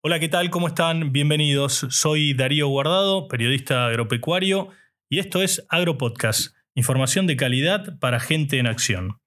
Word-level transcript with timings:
Hola, 0.00 0.20
¿qué 0.20 0.28
tal? 0.28 0.48
¿Cómo 0.50 0.68
están? 0.68 1.10
Bienvenidos. 1.12 1.84
Soy 1.90 2.32
Darío 2.32 2.68
Guardado, 2.68 3.26
periodista 3.26 3.88
agropecuario, 3.88 4.68
y 5.10 5.18
esto 5.18 5.42
es 5.42 5.66
AgroPodcast, 5.70 6.54
información 6.76 7.26
de 7.26 7.36
calidad 7.36 7.98
para 7.98 8.20
gente 8.20 8.60
en 8.60 8.68
acción. 8.68 9.18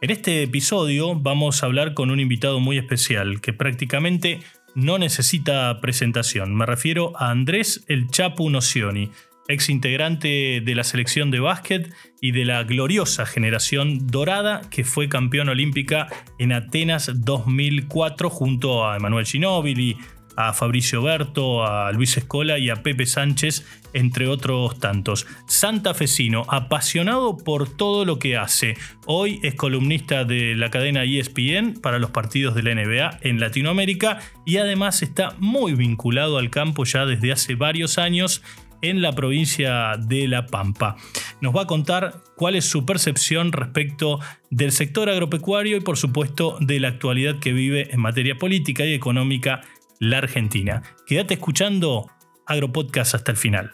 En 0.00 0.10
este 0.10 0.44
episodio 0.44 1.16
vamos 1.16 1.60
a 1.60 1.66
hablar 1.66 1.94
con 1.94 2.12
un 2.12 2.20
invitado 2.20 2.60
muy 2.60 2.78
especial 2.78 3.40
que 3.40 3.52
prácticamente 3.52 4.38
no 4.76 4.98
necesita 4.98 5.80
presentación. 5.80 6.54
Me 6.54 6.64
refiero 6.64 7.12
a 7.16 7.30
Andrés 7.32 7.84
El 7.88 8.08
Chapu 8.08 8.50
Nocioni 8.50 9.10
ex 9.52 9.68
integrante 9.68 10.62
de 10.64 10.74
la 10.74 10.84
selección 10.84 11.30
de 11.30 11.40
básquet 11.40 11.92
y 12.20 12.32
de 12.32 12.44
la 12.44 12.62
gloriosa 12.64 13.26
generación 13.26 14.06
dorada 14.06 14.62
que 14.70 14.84
fue 14.84 15.08
campeón 15.08 15.48
olímpica 15.48 16.08
en 16.38 16.52
Atenas 16.52 17.10
2004 17.14 18.30
junto 18.30 18.88
a 18.88 18.96
Emanuel 18.96 19.26
Ginóbili, 19.26 19.96
a 20.36 20.52
Fabricio 20.52 21.02
Berto, 21.02 21.64
a 21.64 21.92
Luis 21.92 22.16
Escola 22.16 22.58
y 22.58 22.70
a 22.70 22.82
Pepe 22.82 23.06
Sánchez, 23.06 23.64
entre 23.92 24.26
otros 24.26 24.78
tantos. 24.78 25.26
Santafesino, 25.46 26.44
apasionado 26.48 27.36
por 27.36 27.68
todo 27.68 28.04
lo 28.04 28.18
que 28.18 28.36
hace. 28.36 28.76
Hoy 29.06 29.40
es 29.42 29.54
columnista 29.54 30.24
de 30.24 30.54
la 30.56 30.70
cadena 30.70 31.04
ESPN 31.04 31.80
para 31.80 31.98
los 31.98 32.10
partidos 32.10 32.54
de 32.54 32.62
la 32.62 32.74
NBA 32.74 33.18
en 33.22 33.40
Latinoamérica 33.40 34.20
y 34.46 34.56
además 34.56 35.02
está 35.02 35.34
muy 35.38 35.74
vinculado 35.74 36.38
al 36.38 36.50
campo 36.50 36.84
ya 36.84 37.04
desde 37.04 37.32
hace 37.32 37.54
varios 37.54 37.98
años 37.98 38.42
en 38.82 39.00
la 39.00 39.12
provincia 39.12 39.92
de 39.98 40.28
La 40.28 40.46
Pampa. 40.46 40.96
Nos 41.40 41.56
va 41.56 41.62
a 41.62 41.66
contar 41.66 42.20
cuál 42.36 42.56
es 42.56 42.66
su 42.66 42.84
percepción 42.84 43.52
respecto 43.52 44.20
del 44.50 44.72
sector 44.72 45.08
agropecuario 45.08 45.76
y 45.76 45.80
por 45.80 45.96
supuesto 45.96 46.58
de 46.60 46.80
la 46.80 46.88
actualidad 46.88 47.38
que 47.38 47.52
vive 47.52 47.92
en 47.92 48.00
materia 48.00 48.36
política 48.36 48.84
y 48.84 48.92
económica 48.92 49.62
la 49.98 50.18
Argentina. 50.18 50.82
Quédate 51.06 51.34
escuchando 51.34 52.10
Agropodcast 52.46 53.14
hasta 53.14 53.30
el 53.30 53.38
final. 53.38 53.72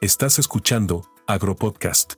Estás 0.00 0.38
escuchando 0.38 1.04
Agropodcast. 1.26 2.14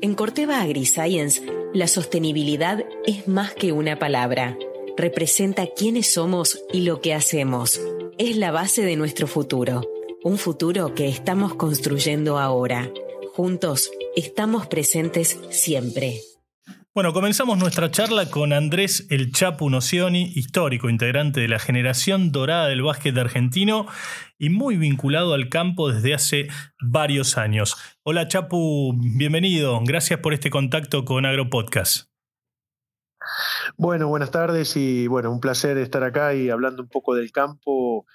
En 0.00 0.14
Corteva 0.14 0.60
AgriScience, 0.60 1.42
la 1.72 1.88
sostenibilidad 1.88 2.84
es 3.06 3.26
más 3.26 3.54
que 3.54 3.72
una 3.72 3.98
palabra 3.98 4.56
representa 4.96 5.66
quiénes 5.76 6.12
somos 6.12 6.62
y 6.72 6.82
lo 6.82 7.00
que 7.00 7.14
hacemos. 7.14 7.80
Es 8.18 8.36
la 8.36 8.50
base 8.50 8.84
de 8.84 8.96
nuestro 8.96 9.26
futuro, 9.26 9.82
un 10.22 10.38
futuro 10.38 10.94
que 10.94 11.08
estamos 11.08 11.54
construyendo 11.54 12.38
ahora. 12.38 12.90
Juntos 13.34 13.90
estamos 14.14 14.66
presentes 14.66 15.38
siempre. 15.50 16.20
Bueno, 16.94 17.12
comenzamos 17.12 17.58
nuestra 17.58 17.90
charla 17.90 18.30
con 18.30 18.52
Andrés 18.52 19.08
El 19.10 19.32
Chapu 19.32 19.68
Nocioni, 19.68 20.30
histórico 20.36 20.88
integrante 20.88 21.40
de 21.40 21.48
la 21.48 21.58
generación 21.58 22.30
dorada 22.30 22.68
del 22.68 22.82
básquet 22.82 23.18
argentino 23.18 23.88
y 24.38 24.50
muy 24.50 24.76
vinculado 24.76 25.34
al 25.34 25.48
campo 25.48 25.90
desde 25.90 26.14
hace 26.14 26.48
varios 26.80 27.36
años. 27.36 27.76
Hola 28.04 28.28
Chapu, 28.28 28.94
bienvenido. 28.96 29.80
Gracias 29.84 30.20
por 30.20 30.34
este 30.34 30.50
contacto 30.50 31.04
con 31.04 31.26
AgroPodcast. 31.26 32.13
Bueno, 33.76 34.08
buenas 34.08 34.30
tardes 34.30 34.76
y 34.76 35.06
bueno, 35.06 35.30
un 35.30 35.40
placer 35.40 35.76
estar 35.78 36.04
acá 36.04 36.34
y 36.34 36.50
hablando 36.50 36.82
un 36.82 36.88
poco 36.88 37.14
del 37.14 37.32
campo 37.32 38.06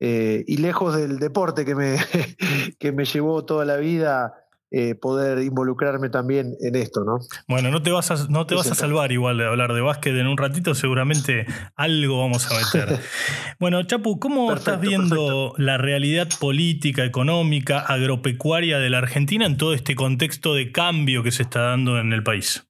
eh, 0.00 0.44
y 0.46 0.58
lejos 0.58 0.96
del 0.96 1.18
deporte 1.18 1.64
que 1.64 1.74
me, 1.74 1.96
que 2.78 2.92
me 2.92 3.04
llevó 3.04 3.44
toda 3.44 3.64
la 3.64 3.76
vida. 3.76 4.34
Eh, 4.70 4.94
poder 4.94 5.38
involucrarme 5.38 6.10
también 6.10 6.54
en 6.60 6.76
esto, 6.76 7.02
¿no? 7.02 7.20
Bueno, 7.48 7.70
no 7.70 7.80
te 7.80 7.90
vas 7.90 8.10
a, 8.10 8.26
no 8.28 8.46
te 8.46 8.54
vas 8.54 8.70
a 8.70 8.74
salvar 8.74 9.10
igual 9.12 9.38
de 9.38 9.46
hablar 9.46 9.72
de 9.72 9.80
básquet 9.80 10.14
en 10.14 10.26
un 10.26 10.36
ratito, 10.36 10.74
seguramente 10.74 11.46
algo 11.74 12.18
vamos 12.18 12.46
a 12.50 12.54
meter. 12.54 13.00
bueno, 13.58 13.82
Chapu, 13.84 14.18
¿cómo 14.18 14.52
estás 14.52 14.78
viendo 14.78 15.54
la 15.56 15.78
realidad 15.78 16.28
política, 16.38 17.06
económica, 17.06 17.80
agropecuaria 17.80 18.78
de 18.78 18.90
la 18.90 18.98
Argentina 18.98 19.46
en 19.46 19.56
todo 19.56 19.72
este 19.72 19.94
contexto 19.94 20.52
de 20.52 20.70
cambio 20.70 21.22
que 21.22 21.30
se 21.30 21.44
está 21.44 21.62
dando 21.62 21.98
en 21.98 22.12
el 22.12 22.22
país? 22.22 22.68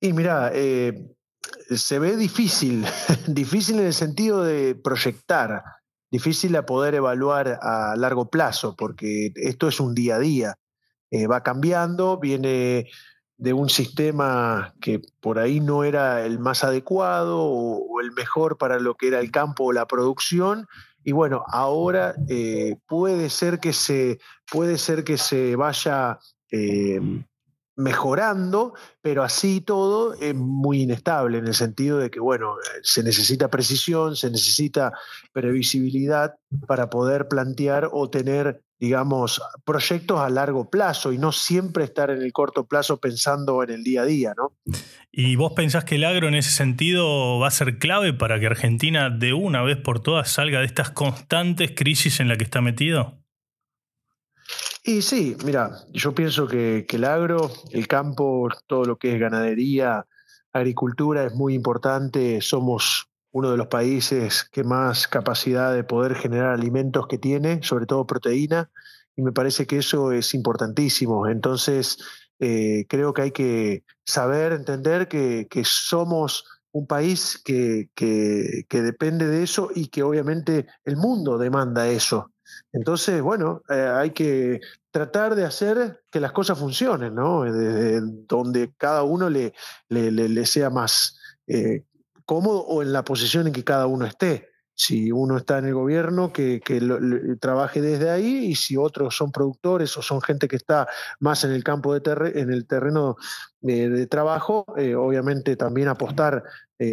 Y 0.00 0.12
mira, 0.12 0.50
eh, 0.54 1.16
se 1.70 1.98
ve 1.98 2.16
difícil, 2.16 2.84
difícil 3.26 3.80
en 3.80 3.86
el 3.86 3.94
sentido 3.94 4.42
de 4.42 4.74
proyectar, 4.74 5.62
difícil 6.10 6.54
a 6.56 6.66
poder 6.66 6.94
evaluar 6.94 7.58
a 7.62 7.94
largo 7.96 8.30
plazo, 8.30 8.76
porque 8.76 9.32
esto 9.36 9.68
es 9.68 9.80
un 9.80 9.94
día 9.94 10.16
a 10.16 10.20
día. 10.20 10.54
Eh, 11.10 11.26
va 11.26 11.42
cambiando, 11.42 12.18
viene 12.18 12.88
de 13.38 13.52
un 13.52 13.68
sistema 13.68 14.74
que 14.80 15.00
por 15.20 15.38
ahí 15.38 15.60
no 15.60 15.84
era 15.84 16.24
el 16.24 16.38
más 16.38 16.64
adecuado 16.64 17.42
o, 17.42 18.00
el 18.00 18.12
mejor 18.12 18.58
para 18.58 18.78
lo 18.78 18.94
que 18.94 19.08
era 19.08 19.20
el 19.20 19.30
campo 19.30 19.64
o 19.64 19.72
la 19.72 19.86
producción. 19.86 20.66
Y 21.02 21.12
bueno, 21.12 21.44
ahora 21.48 22.14
eh, 22.28 22.76
puede 22.86 23.30
ser 23.30 23.58
que 23.58 23.72
se 23.72 24.18
puede 24.50 24.76
ser 24.78 25.04
que 25.04 25.16
se 25.16 25.56
vaya 25.56 26.18
mejorando, 27.76 28.74
pero 29.02 29.22
así 29.22 29.60
todo 29.60 30.14
es 30.14 30.34
muy 30.34 30.82
inestable 30.82 31.38
en 31.38 31.46
el 31.46 31.54
sentido 31.54 31.98
de 31.98 32.10
que, 32.10 32.20
bueno, 32.20 32.56
se 32.82 33.02
necesita 33.02 33.48
precisión, 33.48 34.16
se 34.16 34.30
necesita 34.30 34.92
previsibilidad 35.32 36.34
para 36.66 36.88
poder 36.88 37.28
plantear 37.28 37.90
o 37.92 38.08
tener, 38.08 38.62
digamos, 38.80 39.42
proyectos 39.64 40.20
a 40.20 40.30
largo 40.30 40.70
plazo 40.70 41.12
y 41.12 41.18
no 41.18 41.32
siempre 41.32 41.84
estar 41.84 42.10
en 42.10 42.22
el 42.22 42.32
corto 42.32 42.66
plazo 42.66 42.96
pensando 42.96 43.62
en 43.62 43.70
el 43.70 43.84
día 43.84 44.02
a 44.02 44.06
día, 44.06 44.34
¿no? 44.36 44.54
¿Y 45.12 45.36
vos 45.36 45.52
pensás 45.52 45.84
que 45.84 45.96
el 45.96 46.04
agro 46.04 46.28
en 46.28 46.34
ese 46.34 46.50
sentido 46.50 47.38
va 47.38 47.48
a 47.48 47.50
ser 47.50 47.78
clave 47.78 48.14
para 48.14 48.40
que 48.40 48.46
Argentina 48.46 49.10
de 49.10 49.34
una 49.34 49.62
vez 49.62 49.76
por 49.76 50.00
todas 50.00 50.30
salga 50.30 50.60
de 50.60 50.66
estas 50.66 50.90
constantes 50.90 51.72
crisis 51.76 52.20
en 52.20 52.28
la 52.28 52.36
que 52.36 52.44
está 52.44 52.62
metido? 52.62 53.25
Y 54.88 55.02
sí, 55.02 55.36
mira, 55.44 55.80
yo 55.92 56.14
pienso 56.14 56.46
que, 56.46 56.86
el 56.88 57.04
agro, 57.04 57.50
el 57.72 57.88
campo, 57.88 58.48
todo 58.68 58.84
lo 58.84 58.96
que 58.96 59.12
es 59.12 59.18
ganadería, 59.18 60.06
agricultura 60.52 61.24
es 61.24 61.34
muy 61.34 61.54
importante. 61.54 62.40
Somos 62.40 63.08
uno 63.32 63.50
de 63.50 63.56
los 63.56 63.66
países 63.66 64.44
que 64.44 64.62
más 64.62 65.08
capacidad 65.08 65.74
de 65.74 65.82
poder 65.82 66.14
generar 66.14 66.52
alimentos 66.52 67.08
que 67.08 67.18
tiene, 67.18 67.64
sobre 67.64 67.86
todo 67.86 68.06
proteína, 68.06 68.70
y 69.16 69.22
me 69.22 69.32
parece 69.32 69.66
que 69.66 69.78
eso 69.78 70.12
es 70.12 70.32
importantísimo. 70.34 71.26
Entonces, 71.26 71.98
eh, 72.38 72.86
creo 72.88 73.12
que 73.12 73.22
hay 73.22 73.32
que 73.32 73.82
saber, 74.04 74.52
entender 74.52 75.08
que, 75.08 75.48
somos 75.64 76.44
un 76.70 76.86
país 76.86 77.42
que, 77.44 77.90
que, 77.96 78.64
depende 78.70 79.26
de 79.26 79.42
eso 79.42 79.70
y 79.74 79.88
que 79.88 80.04
obviamente 80.04 80.68
el 80.84 80.96
mundo 80.96 81.38
demanda 81.38 81.88
eso. 81.88 82.30
Entonces, 82.72 83.22
bueno, 83.22 83.62
eh, 83.68 83.90
hay 83.94 84.10
que 84.10 84.60
tratar 84.90 85.34
de 85.34 85.44
hacer 85.44 86.02
que 86.10 86.20
las 86.20 86.32
cosas 86.32 86.58
funcionen, 86.58 87.14
¿no? 87.14 87.44
Desde 87.44 88.00
donde 88.26 88.72
cada 88.76 89.02
uno 89.02 89.28
le, 89.30 89.52
le, 89.88 90.46
sea 90.46 90.70
más 90.70 91.18
eh, 91.46 91.84
cómodo 92.24 92.60
o 92.60 92.82
en 92.82 92.92
la 92.92 93.04
posición 93.04 93.46
en 93.46 93.52
que 93.52 93.64
cada 93.64 93.86
uno 93.86 94.06
esté. 94.06 94.50
Si 94.78 95.10
uno 95.10 95.38
está 95.38 95.58
en 95.58 95.66
el 95.66 95.74
gobierno, 95.74 96.34
que, 96.34 96.60
trabaje 97.40 97.80
desde 97.80 98.10
ahí, 98.10 98.46
y 98.46 98.54
si 98.56 98.76
otros 98.76 99.16
son 99.16 99.32
productores 99.32 99.96
o 99.96 100.02
son 100.02 100.20
gente 100.20 100.48
que 100.48 100.56
está 100.56 100.86
más 101.18 101.44
en 101.44 101.52
el 101.52 101.64
campo 101.64 101.98
de 101.98 102.32
en 102.34 102.52
el 102.52 102.66
terreno 102.66 103.16
de, 103.60 104.06
trabajo, 104.06 104.66
eh, 104.76 104.94
obviamente 104.94 105.56
también 105.56 105.88
apostar 105.88 106.44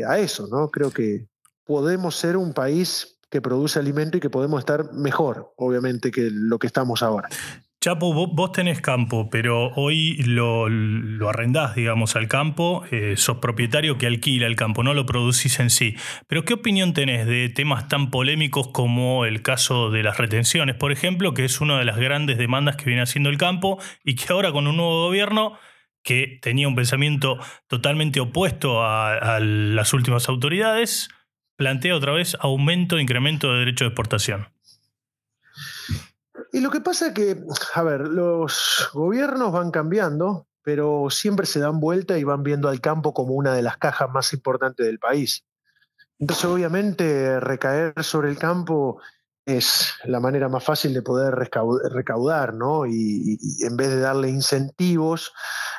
a 0.07 0.17
eso, 0.17 0.47
¿no? 0.47 0.69
Creo 0.69 0.91
que 0.91 1.27
podemos 1.65 2.15
ser 2.15 2.37
un 2.37 2.53
país 2.53 3.19
que 3.33 3.41
produce 3.41 3.79
alimento 3.79 4.17
y 4.17 4.19
que 4.19 4.29
podemos 4.29 4.59
estar 4.59 4.93
mejor, 4.93 5.55
obviamente, 5.57 6.11
que 6.11 6.29
lo 6.31 6.59
que 6.59 6.67
estamos 6.67 7.01
ahora. 7.01 7.29
Chapo, 7.81 8.13
vos, 8.13 8.51
tenés 8.51 8.79
campo, 8.79 9.31
pero 9.31 9.73
hoy 9.73 10.17
lo, 10.17 10.67
arrendás, 11.27 11.73
digamos, 11.73 12.15
al 12.15 12.27
campo, 12.27 12.83
eh, 12.91 13.15
sos 13.17 13.39
propietario 13.39 13.97
que 13.97 14.05
alquila 14.05 14.45
el 14.45 14.55
campo, 14.55 14.83
no 14.83 14.93
lo 14.93 15.07
producís 15.07 15.59
en 15.59 15.71
sí. 15.71 15.95
Pero 16.27 16.45
¿qué 16.45 16.53
opinión 16.53 16.93
tenés 16.93 17.25
de 17.25 17.49
temas 17.49 17.87
tan 17.87 18.11
polémicos 18.11 18.67
como 18.67 19.25
el 19.25 19.41
caso 19.41 19.89
de 19.89 20.03
las 20.03 20.19
retenciones, 20.19 20.75
por 20.75 20.91
ejemplo, 20.91 21.33
que 21.33 21.43
es 21.43 21.59
una 21.59 21.79
de 21.79 21.85
las 21.85 21.97
grandes 21.97 22.37
demandas 22.37 22.75
que 22.75 22.85
viene 22.85 23.01
haciendo 23.01 23.31
el 23.31 23.39
campo 23.39 23.79
y 24.03 24.13
que 24.13 24.31
ahora 24.31 24.51
con 24.51 24.67
un 24.67 24.77
nuevo 24.77 25.07
gobierno 25.07 25.57
que 26.03 26.37
tenía 26.39 26.67
un 26.67 26.75
pensamiento 26.75 27.39
totalmente 27.65 28.19
opuesto 28.19 28.83
a 28.85 29.39
las 29.39 29.91
últimas 29.93 30.29
autoridades, 30.29 31.09
plantea 31.63 31.95
otra 31.95 32.11
vez 32.11 32.35
aumento, 32.41 32.99
incremento 32.99 33.53
de 33.53 33.59
derecho 33.59 33.85
de 33.85 33.89
exportación. 33.91 34.49
Y 36.51 36.59
lo 36.59 36.69
que 36.69 36.81
pasa 36.81 37.07
es 37.07 37.13
que, 37.13 37.37
a 37.73 37.83
ver, 37.83 38.01
los 38.01 38.89
gobiernos 38.93 39.53
van 39.53 39.71
cambiando, 39.71 40.45
pero 40.61 41.07
siempre 41.09 41.45
se 41.45 41.61
dan 41.61 41.79
vuelta 41.79 42.17
y 42.17 42.25
van 42.25 42.43
viendo 42.43 42.67
al 42.67 42.81
campo 42.81 43.13
como 43.13 43.33
una 43.35 43.53
de 43.53 43.61
las 43.61 43.77
cajas 43.77 44.09
más 44.09 44.33
importantes 44.33 44.85
del 44.85 44.99
país. 44.99 45.45
Entonces, 46.19 46.43
obviamente, 46.43 47.39
recaer 47.39 47.93
sobre 48.03 48.29
el 48.29 48.37
campo 48.37 48.99
es 49.45 49.93
la 50.03 50.19
manera 50.19 50.49
más 50.49 50.65
fácil 50.65 50.93
de 50.93 51.01
poder 51.01 51.33
recaudar, 51.33 52.53
¿no? 52.53 52.85
Y, 52.85 53.39
en 53.61 53.77
vez 53.77 53.87
de 53.87 53.99
darle 54.01 54.27
incentivos 54.27 55.31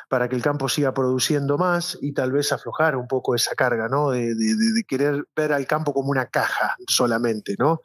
para 0.09 0.29
que 0.29 0.37
el 0.37 0.43
campo 0.43 0.69
siga 0.69 0.95
produciendo 0.95 1.59
más 1.59 1.99
y 2.01 2.13
tal 2.13 2.33
vez 2.33 2.53
aflojar 2.53 2.97
un 2.97 3.09
poco 3.09 3.35
esa 3.35 3.55
carga, 3.55 3.89
¿no? 3.89 4.11
De, 4.11 4.85
querer 4.87 5.27
ver 5.35 5.53
al 5.53 5.67
campo 5.67 5.93
como 5.93 6.11
una 6.11 6.27
caja 6.27 6.77
solamente, 6.87 7.57
¿no? 7.59 7.83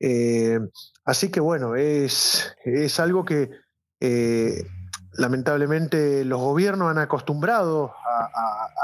Eh, 0.00 0.58
así 1.04 1.30
que 1.30 1.40
bueno, 1.40 1.76
es, 1.76 2.54
es 2.64 3.00
algo 3.00 3.24
que 3.24 3.50
eh, 4.00 4.66
lamentablemente 5.12 6.24
los 6.24 6.40
gobiernos 6.40 6.90
han 6.90 6.98
acostumbrado 6.98 7.94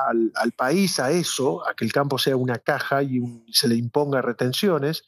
al, 0.09 0.53
país 0.53 0.99
a 1.01 1.11
eso, 1.11 1.67
a 1.69 1.75
que 1.75 1.85
el 1.85 1.93
campo 1.93 2.19
sea 2.19 2.37
una 2.37 2.59
caja 2.59 3.03
y 3.03 3.21
se 3.53 3.69
le 3.69 3.77
imponga 3.77 4.23
retenciones 4.23 5.05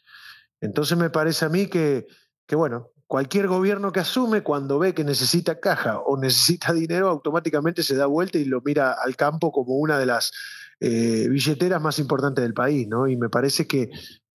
entonces 0.65 0.97
me 0.97 1.11
parece 1.11 1.45
a 1.45 1.51
mí 1.51 1.67
que, 1.67 2.07
bueno, 2.53 2.91
cualquier 3.06 3.49
gobierno 3.49 3.93
que 3.93 4.01
asume 4.01 4.43
cuando 4.43 4.79
ve 4.79 4.95
que 4.95 5.05
necesita 5.05 5.61
caja 5.61 6.01
o 6.01 6.17
necesita 6.17 6.73
dinero, 6.73 7.09
automáticamente 7.09 7.83
se 7.83 7.97
da 7.97 8.06
vuelta 8.06 8.39
y 8.39 8.45
lo 8.45 8.61
mira 8.62 8.93
al 8.93 9.17
campo 9.17 9.53
como 9.53 9.77
una 9.77 9.99
de 9.99 10.06
las 10.06 10.33
eh, 10.81 11.29
billeteras 11.29 11.81
más 11.81 11.99
importantes 11.99 12.43
del 12.43 12.55
país, 12.55 12.89
¿no? 12.89 13.06
Y 13.06 13.17
me 13.17 13.29
parece 13.29 13.67
que 13.67 13.91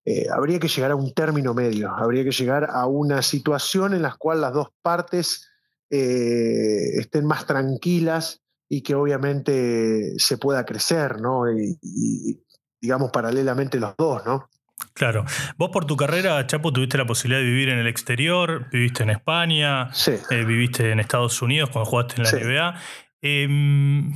eh, 0.06 0.28
habría 0.32 0.60
que 0.60 0.68
llegar 0.68 0.92
a 0.92 0.96
un 0.96 1.14
término 1.14 1.54
medio, 1.54 1.92
habría 1.92 2.24
que 2.24 2.32
llegar 2.32 2.70
a 2.72 2.86
una 2.88 3.22
situación 3.22 3.94
en 3.94 4.02
la 4.02 4.16
cual 4.18 4.42
las 4.42 4.54
dos 4.54 4.70
partes 4.82 5.48
eh, 5.90 7.00
estén 7.00 7.26
más 7.26 7.46
tranquilas 7.46 8.42
y 8.70 8.82
que 8.82 8.96
obviamente 8.96 10.18
se 10.20 10.38
pueda 10.38 10.64
crecer, 10.66 11.20
¿no? 11.20 11.52
y 11.52 12.40
digamos 12.80 13.12
paralelamente 13.12 13.80
los 13.80 13.96
dos, 13.98 14.24
¿no? 14.26 14.50
Claro. 14.94 15.26
Vos 15.58 15.70
por 15.72 15.86
tu 15.86 15.96
carrera, 15.96 16.46
Chapo, 16.46 16.74
tuviste 16.74 16.98
la 16.98 17.06
posibilidad 17.06 17.40
de 17.40 17.46
vivir 17.46 17.70
en 17.70 17.80
el 17.80 17.88
exterior, 17.88 18.70
viviste 18.70 19.04
en 19.04 19.10
España, 19.12 19.90
eh, 20.30 20.46
viviste 20.46 20.92
en 20.92 21.00
Estados 21.00 21.42
Unidos 21.42 21.70
cuando 21.70 21.90
jugaste 21.90 22.16
en 22.18 22.24
la 22.24 22.32
NBA. 22.32 22.82
Em, 23.22 24.14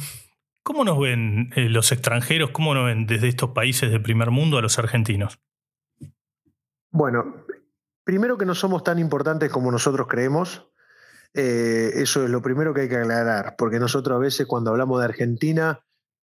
¿Cómo 0.63 0.86
nos 0.86 0.98
ven 0.98 1.51
eh, 1.56 1.68
los 1.69 1.92
extranjeros, 1.92 2.51
cómo 2.51 2.74
nos 2.74 2.86
ven 2.86 3.06
desde 3.06 3.27
estos 3.27 3.50
países 3.50 3.92
de 3.92 4.00
primer 4.00 4.31
mundo 4.31 4.57
a 4.57 4.62
los 4.62 4.80
argentinos? 4.80 5.39
Bueno, 6.89 7.45
primero 8.04 8.38
que 8.38 8.45
no 8.45 8.56
somos 8.56 8.83
tan 8.83 9.00
importantes 9.00 9.50
como 9.51 9.71
nosotros 9.71 10.07
creemos. 10.07 10.69
Eh, 11.33 11.92
eso 11.95 12.24
es 12.24 12.30
lo 12.30 12.42
primero 12.42 12.74
que 12.74 12.81
hay 12.81 12.89
que 12.89 12.98
aclarar, 12.98 13.56
porque 13.57 13.80
nosotros 13.80 14.15
a 14.15 14.19
veces 14.19 14.45
cuando 14.45 14.71
hablamos 14.71 15.00
de 15.00 15.06
Argentina 15.06 15.83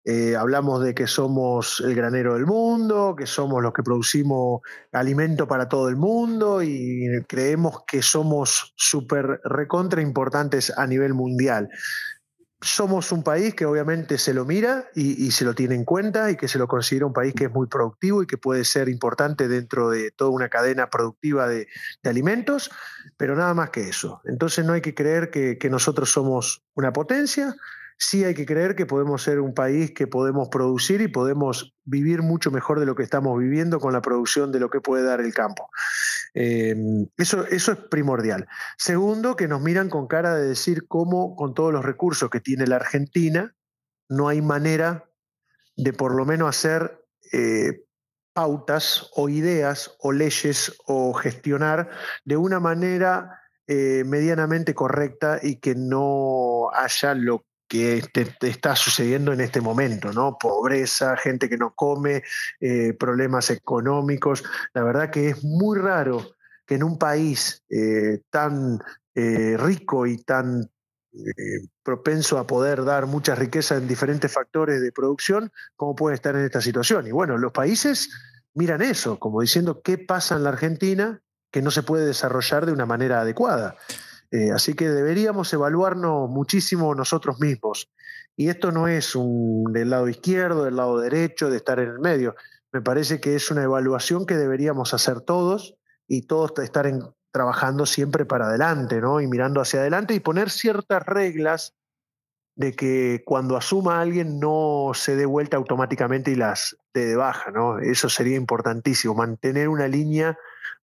eh, 0.09 0.37
hablamos 0.37 0.81
de 0.81 0.95
que 0.95 1.05
somos 1.05 1.83
el 1.85 1.93
granero 1.93 2.35
del 2.35 2.45
mundo, 2.45 3.13
que 3.13 3.25
somos 3.25 3.61
los 3.61 3.73
que 3.73 3.83
producimos 3.83 4.61
alimento 4.93 5.49
para 5.49 5.67
todo 5.67 5.89
el 5.89 5.97
mundo 5.97 6.63
y 6.63 7.09
creemos 7.27 7.83
que 7.85 8.01
somos 8.01 8.73
súper 8.77 9.41
recontra 9.43 10.01
importantes 10.01 10.71
a 10.77 10.87
nivel 10.87 11.13
mundial. 11.13 11.67
Somos 12.61 13.11
un 13.11 13.21
país 13.21 13.53
que 13.53 13.65
obviamente 13.65 14.17
se 14.17 14.33
lo 14.33 14.45
mira 14.45 14.85
y, 14.95 15.29
se 15.31 15.43
lo 15.43 15.53
tiene 15.53 15.75
en 15.75 15.83
cuenta 15.83 16.31
y 16.31 16.37
que 16.37 16.47
se 16.47 16.57
lo 16.57 16.69
considera 16.69 17.05
un 17.05 17.11
país 17.11 17.33
que 17.33 17.43
es 17.43 17.51
muy 17.51 17.67
productivo 17.67 18.23
y 18.23 18.27
que 18.27 18.37
puede 18.37 18.63
ser 18.63 18.87
importante 18.87 19.49
dentro 19.49 19.89
de 19.89 20.11
toda 20.11 20.29
una 20.29 20.47
cadena 20.47 20.89
productiva 20.89 21.49
de, 21.49 21.67
alimentos, 22.05 22.71
pero 23.17 23.35
nada 23.35 23.53
más 23.53 23.71
que 23.71 23.89
eso. 23.89 24.21
Entonces 24.23 24.63
no 24.63 24.71
hay 24.71 24.81
que 24.81 24.95
creer 24.95 25.31
que 25.31 25.69
nosotros 25.69 26.09
somos 26.09 26.63
una 26.75 26.93
potencia, 26.93 27.57
sí 27.97 28.23
hay 28.23 28.33
que 28.33 28.45
creer 28.45 28.75
que 28.75 28.85
podemos 28.85 29.23
ser 29.23 29.39
un 29.39 29.53
país 29.53 29.91
que 29.91 30.07
podemos 30.07 30.49
producir 30.49 31.01
y 31.01 31.07
podemos 31.07 31.75
vivir 31.83 32.21
mucho 32.21 32.51
mejor 32.51 32.79
de 32.79 32.85
lo 32.85 32.95
que 32.95 33.03
estamos 33.03 33.37
viviendo 33.39 33.79
con 33.79 33.93
la 33.93 34.01
producción 34.01 34.51
de 34.51 34.59
lo 34.59 34.69
que 34.69 34.81
puede 34.81 35.03
dar 35.03 35.19
el 35.19 35.33
campo. 35.33 35.69
Em, 36.33 37.07
eso, 37.17 37.45
eso 37.47 37.71
es 37.71 37.77
primordial. 37.77 38.47
Segundo, 38.77 39.35
que 39.35 39.47
nos 39.47 39.61
miran 39.61 39.89
con 39.89 40.07
cara 40.07 40.35
de 40.35 40.47
decir 40.47 40.87
cómo 40.87 41.35
con 41.35 41.53
todos 41.53 41.73
los 41.73 41.83
recursos 41.83 42.29
que 42.29 42.39
tiene 42.39 42.67
la 42.67 42.75
Argentina, 42.75 43.55
no 44.09 44.27
hay 44.27 44.41
manera 44.41 45.09
de 45.75 45.93
por 45.93 46.15
lo 46.15 46.25
menos 46.25 46.49
hacer 46.49 47.03
eh, 47.31 47.83
pautas 48.33 49.09
o 49.15 49.29
ideas 49.29 49.95
o 49.99 50.11
leyes 50.11 50.77
o 50.85 51.13
gestionar 51.13 51.89
de 52.23 52.37
una 52.37 52.59
manera 52.59 53.41
eh, 53.65 54.03
medianamente 54.05 54.75
correcta 54.75 55.39
y 55.41 55.55
que 55.59 55.75
no 55.75 56.69
haya 56.73 57.15
lo 57.15 57.47
que 57.67 58.03
te, 58.11 58.33
está 58.47 58.75
sucediendo 58.75 59.33
en 59.33 59.41
este 59.41 59.61
momento, 59.61 60.11
¿no? 60.13 60.37
Pobreza, 60.37 61.17
gente 61.17 61.49
que 61.49 61.57
no 61.57 61.73
come, 61.75 62.23
eh, 62.59 62.93
problemas 62.93 63.49
económicos. 63.49 64.43
La 64.73 64.83
verdad 64.83 65.09
que 65.09 65.29
es 65.29 65.43
muy 65.43 65.77
raro 65.77 66.31
que 66.65 66.75
en 66.75 66.83
un 66.83 66.97
país 66.97 67.63
eh, 67.69 68.21
tan 68.29 68.79
eh, 69.15 69.55
rico 69.57 70.05
y 70.05 70.17
tan 70.17 70.69
propenso 71.81 72.37
a 72.37 72.45
poder 72.45 72.85
dar 72.85 73.07
mucha 73.07 73.33
riqueza 73.33 73.75
en 73.75 73.87
diferentes 73.87 74.31
factores 74.31 74.81
de 74.81 74.91
producción, 74.91 75.51
como 75.75 75.95
puede 75.95 76.13
estar 76.13 76.35
en 76.35 76.45
esta 76.45 76.61
situación. 76.61 77.07
Y 77.07 77.11
bueno, 77.11 77.39
los 77.39 77.51
países 77.51 78.11
miran 78.53 78.83
eso, 78.83 79.17
como 79.17 79.41
diciendo 79.41 79.81
qué 79.81 79.97
pasa 79.97 80.35
en 80.35 80.43
la 80.43 80.49
Argentina 80.49 81.23
que 81.49 81.63
no 81.63 81.71
se 81.71 81.81
puede 81.81 82.05
desarrollar 82.05 82.67
de 82.67 82.71
una 82.71 82.85
manera 82.85 83.21
adecuada. 83.21 83.77
Eh, 84.31 84.51
así 84.51 84.73
que 84.73 84.89
deberíamos 84.89 85.51
evaluarnos 85.53 86.29
muchísimo 86.29 86.93
nosotros 86.95 87.39
mismos. 87.39 87.89
Y 88.35 88.49
esto 88.49 88.71
no 88.71 88.87
es 88.87 89.13
del 89.15 89.89
lado 89.89 90.07
izquierdo, 90.09 90.65
del 90.65 90.75
lado 90.75 90.99
derecho, 90.99 91.49
de 91.49 91.57
estar 91.57 91.79
en 91.79 91.89
el 91.89 91.99
medio. 91.99 92.35
Me 92.71 92.81
parece 92.81 93.19
que 93.19 93.35
es 93.35 93.49
una 93.49 93.63
evaluación 93.63 94.25
que 94.25 94.35
deberíamos 94.35 94.93
hacer 94.93 95.21
todos 95.21 95.75
y 96.07 96.23
todos 96.23 96.51
estar 96.59 96.87
trabajando 97.31 97.85
siempre 97.85 98.25
para 98.25 98.47
adelante, 98.47 99.01
¿no? 99.01 99.21
Y 99.21 99.27
mirando 99.27 99.61
hacia 99.61 99.79
adelante 99.79 100.13
y 100.13 100.19
poner 100.19 100.49
ciertas 100.49 101.05
reglas 101.05 101.73
de 102.55 102.73
que 102.73 103.21
cuando 103.25 103.55
asuma 103.55 104.01
alguien 104.01 104.39
no 104.39 104.91
se 104.95 105.15
dé 105.15 105.25
vuelta 105.25 105.57
automáticamente 105.57 106.31
y 106.31 106.35
las 106.35 106.75
dé 106.93 107.05
de 107.05 107.15
baja, 107.15 107.51
¿no? 107.51 107.79
Eso 107.79 108.09
sería 108.09 108.35
importantísimo, 108.35 109.13
mantener 109.13 109.69
una 109.69 109.87
línea 109.87 110.37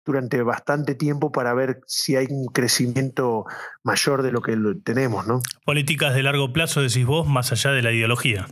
durante 0.05 0.41
bastante 0.41 0.95
tiempo 0.95 1.31
para 1.31 1.53
ver 1.53 1.81
si 1.87 2.15
hay 2.15 2.27
un 2.29 2.47
crecimiento 2.47 3.45
mayor 3.83 4.21
de 4.21 4.31
lo 4.31 4.41
que 4.41 4.57
tenemos, 4.83 5.27
¿no? 5.27 5.41
Políticas 5.65 6.13
de 6.13 6.23
largo 6.23 6.51
plazo, 6.51 6.81
decís 6.81 7.05
vos, 7.05 7.27
más 7.27 7.51
allá 7.51 7.71
de 7.71 7.81
la 7.81 7.91
ideología. 7.91 8.47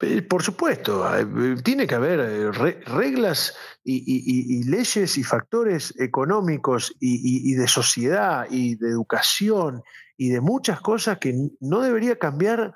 Eh, 0.00 0.22
por 0.22 0.42
supuesto, 0.42 1.06
eh, 1.16 1.56
tiene 1.62 1.86
que 1.86 1.94
haber 1.94 2.20
eh, 2.20 2.50
reglas 2.52 3.56
y, 3.84 4.64
leyes 4.64 5.16
y 5.16 5.22
factores 5.22 5.94
económicos 5.98 6.94
y, 7.00 7.54
de 7.54 7.68
sociedad 7.68 8.46
y 8.50 8.74
de 8.74 8.88
educación 8.88 9.82
y 10.16 10.30
de 10.30 10.40
muchas 10.40 10.80
cosas 10.80 11.18
que 11.18 11.34
no 11.60 11.80
debería 11.80 12.18
cambiar 12.18 12.74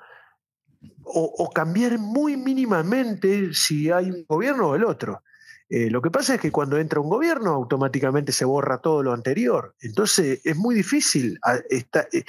o 1.03 1.49
cambiar 1.53 1.97
muy 1.97 2.37
mínimamente 2.37 3.53
si 3.53 3.91
hay 3.91 4.11
un 4.11 4.23
gobierno 4.27 4.69
o 4.69 4.75
el 4.75 4.85
otro. 4.85 5.23
Eh, 5.69 5.89
lo 5.91 6.01
que 6.01 6.09
pasa 6.09 6.35
es 6.35 6.41
que 6.41 6.51
cuando 6.51 6.77
entra 6.77 6.99
un 6.99 7.09
gobierno 7.09 7.51
automáticamente 7.51 8.31
se 8.31 8.43
borra 8.43 8.79
todo 8.79 9.03
lo 9.03 9.13
anterior. 9.13 9.75
Entonces 9.81 10.41
es 10.43 10.57
muy 10.57 10.73
difícil 10.73 11.39
eh, 11.69 12.23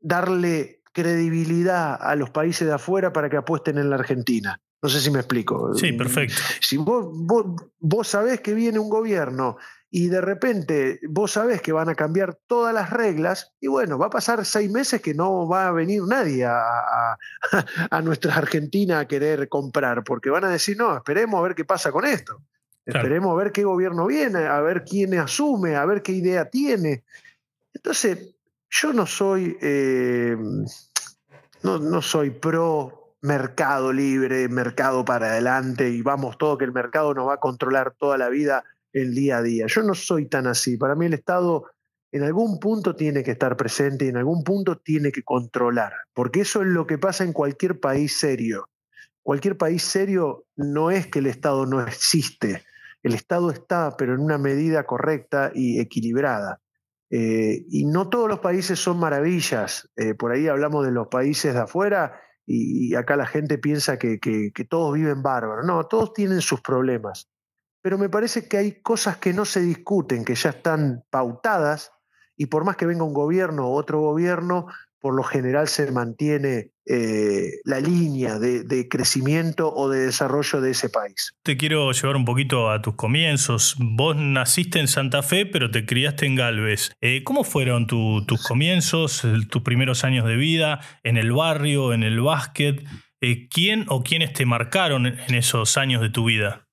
darle 0.00 0.80
credibilidad 0.92 1.98
a 2.00 2.16
los 2.16 2.30
países 2.30 2.66
de 2.66 2.74
afuera 2.74 3.12
para 3.12 3.28
que 3.28 3.36
apuesten 3.36 3.78
en 3.78 3.90
la 3.90 3.96
Argentina. 3.96 4.58
No 4.82 4.88
sé 4.88 5.00
si 5.00 5.10
me 5.10 5.20
explico. 5.20 5.74
Sí, 5.74 5.92
perfecto. 5.92 6.34
Si 6.60 6.76
vos, 6.76 7.06
vos, 7.78 8.08
sabés 8.08 8.40
que 8.40 8.52
viene 8.52 8.78
un 8.78 8.88
gobierno 8.88 9.56
y 9.90 10.08
de 10.08 10.20
repente 10.20 10.98
vos 11.08 11.32
sabés 11.32 11.62
que 11.62 11.72
van 11.72 11.88
a 11.88 11.94
cambiar 11.94 12.38
todas 12.46 12.74
las 12.74 12.90
reglas, 12.90 13.52
y 13.60 13.68
bueno, 13.68 13.98
va 13.98 14.06
a 14.06 14.10
pasar 14.10 14.44
seis 14.44 14.70
meses 14.70 15.02
que 15.02 15.14
no 15.14 15.46
va 15.46 15.68
a 15.68 15.72
venir 15.72 16.02
nadie 16.02 16.46
a, 16.46 17.16
a 17.90 18.02
nuestra 18.02 18.34
Argentina 18.34 19.00
a 19.00 19.06
querer 19.06 19.48
comprar, 19.48 20.02
porque 20.02 20.30
van 20.30 20.44
a 20.44 20.48
decir, 20.48 20.76
no, 20.78 20.96
esperemos 20.96 21.38
a 21.38 21.42
ver 21.42 21.54
qué 21.54 21.66
pasa 21.66 21.92
con 21.92 22.06
esto. 22.06 22.42
Esperemos 22.84 23.32
a 23.32 23.42
ver 23.42 23.52
qué 23.52 23.64
gobierno 23.64 24.06
viene, 24.06 24.46
a 24.46 24.60
ver 24.60 24.84
quién 24.84 25.14
asume, 25.18 25.76
a 25.76 25.84
ver 25.86 26.02
qué 26.02 26.12
idea 26.12 26.50
tiene. 26.50 27.04
Entonces, 27.72 28.34
yo 28.70 28.92
no 28.92 29.06
soy, 29.06 29.56
eh, 29.60 30.36
no, 31.62 31.78
no, 31.78 32.02
soy 32.02 32.30
pro 32.30 33.16
mercado 33.20 33.92
libre, 33.92 34.48
mercado 34.48 35.04
para 35.04 35.28
adelante 35.28 35.88
y 35.90 36.02
vamos 36.02 36.38
todo 36.38 36.58
que 36.58 36.64
el 36.64 36.72
mercado 36.72 37.14
nos 37.14 37.28
va 37.28 37.34
a 37.34 37.40
controlar 37.40 37.94
toda 37.96 38.18
la 38.18 38.28
vida 38.28 38.64
el 38.92 39.14
día 39.14 39.38
a 39.38 39.42
día. 39.42 39.66
Yo 39.68 39.82
no 39.82 39.94
soy 39.94 40.26
tan 40.26 40.46
así. 40.46 40.76
Para 40.76 40.96
mí 40.96 41.06
el 41.06 41.14
Estado 41.14 41.66
en 42.10 42.24
algún 42.24 42.58
punto 42.58 42.94
tiene 42.94 43.22
que 43.22 43.30
estar 43.30 43.56
presente 43.56 44.04
y 44.04 44.08
en 44.08 44.16
algún 44.16 44.44
punto 44.44 44.78
tiene 44.78 45.12
que 45.12 45.22
controlar, 45.22 45.92
porque 46.12 46.40
eso 46.40 46.60
es 46.60 46.68
lo 46.68 46.86
que 46.86 46.98
pasa 46.98 47.24
en 47.24 47.32
cualquier 47.32 47.80
país 47.80 48.18
serio. 48.18 48.68
Cualquier 49.22 49.56
país 49.56 49.82
serio 49.82 50.44
no 50.56 50.90
es 50.90 51.06
que 51.06 51.20
el 51.20 51.26
Estado 51.26 51.64
no 51.64 51.80
existe, 51.80 52.64
el 53.02 53.14
Estado 53.14 53.50
está, 53.50 53.96
pero 53.96 54.14
en 54.14 54.20
una 54.20 54.38
medida 54.38 54.84
correcta 54.84 55.50
y 55.54 55.80
equilibrada. 55.80 56.60
Eh, 57.10 57.66
y 57.68 57.84
no 57.84 58.08
todos 58.08 58.28
los 58.28 58.38
países 58.38 58.78
son 58.78 58.98
maravillas. 58.98 59.90
Eh, 59.96 60.14
por 60.14 60.32
ahí 60.32 60.48
hablamos 60.48 60.84
de 60.84 60.92
los 60.92 61.08
países 61.08 61.52
de 61.52 61.60
afuera 61.60 62.20
y, 62.46 62.94
acá 62.94 63.16
la 63.16 63.26
gente 63.26 63.58
piensa 63.58 63.98
que, 63.98 64.18
todos 64.68 64.94
viven 64.94 65.22
bárbaros. 65.22 65.66
No, 65.66 65.84
todos 65.86 66.12
tienen 66.14 66.40
sus 66.40 66.60
problemas. 66.60 67.28
pero 67.82 67.98
me 67.98 68.08
parece 68.08 68.48
que 68.48 68.56
hay 68.58 68.80
cosas 68.80 69.16
que 69.16 69.32
no 69.32 69.44
se 69.44 69.60
discuten, 69.60 70.24
que 70.24 70.36
ya 70.36 70.50
están 70.50 71.04
pautadas, 71.10 71.90
y 72.36 72.46
por 72.46 72.64
más 72.64 72.76
que 72.76 72.86
venga 72.86 73.04
un 73.04 73.12
gobierno 73.12 73.70
u 73.70 73.74
otro 73.74 74.00
gobierno, 74.00 74.68
por 75.02 75.16
lo 75.16 75.24
general 75.24 75.66
se 75.66 75.90
mantiene 75.90 76.70
eh, 76.86 77.58
la 77.64 77.80
línea 77.80 78.38
de, 78.38 78.88
crecimiento 78.88 79.72
o 79.74 79.90
de 79.90 80.06
desarrollo 80.06 80.60
de 80.60 80.70
ese 80.70 80.88
país. 80.88 81.34
Te 81.42 81.56
quiero 81.56 81.90
llevar 81.90 82.14
un 82.14 82.24
poquito 82.24 82.70
a 82.70 82.80
tus 82.80 82.94
comienzos. 82.94 83.74
Vos 83.78 84.16
naciste 84.16 84.78
en 84.78 84.86
Santa 84.86 85.24
Fe, 85.24 85.44
pero 85.44 85.72
te 85.72 85.84
criaste 85.84 86.26
en 86.26 86.36
Galvez. 86.36 86.92
Eh, 87.00 87.24
¿Cómo 87.24 87.42
fueron 87.42 87.88
tus 87.88 88.46
comienzos, 88.46 89.22
tus 89.50 89.62
primeros 89.62 90.04
años 90.04 90.24
de 90.24 90.36
vida 90.36 90.80
en 91.02 91.16
el 91.16 91.32
barrio, 91.32 91.92
en 91.92 92.04
el 92.04 92.20
básquet? 92.20 92.84
Eh, 93.20 93.48
¿Quién 93.48 93.86
o 93.88 94.04
quiénes 94.04 94.32
te 94.32 94.46
marcaron 94.46 95.06
en 95.06 95.34
esos 95.34 95.76
años 95.76 96.00
de 96.00 96.10
tu 96.10 96.26
vida? 96.26 96.68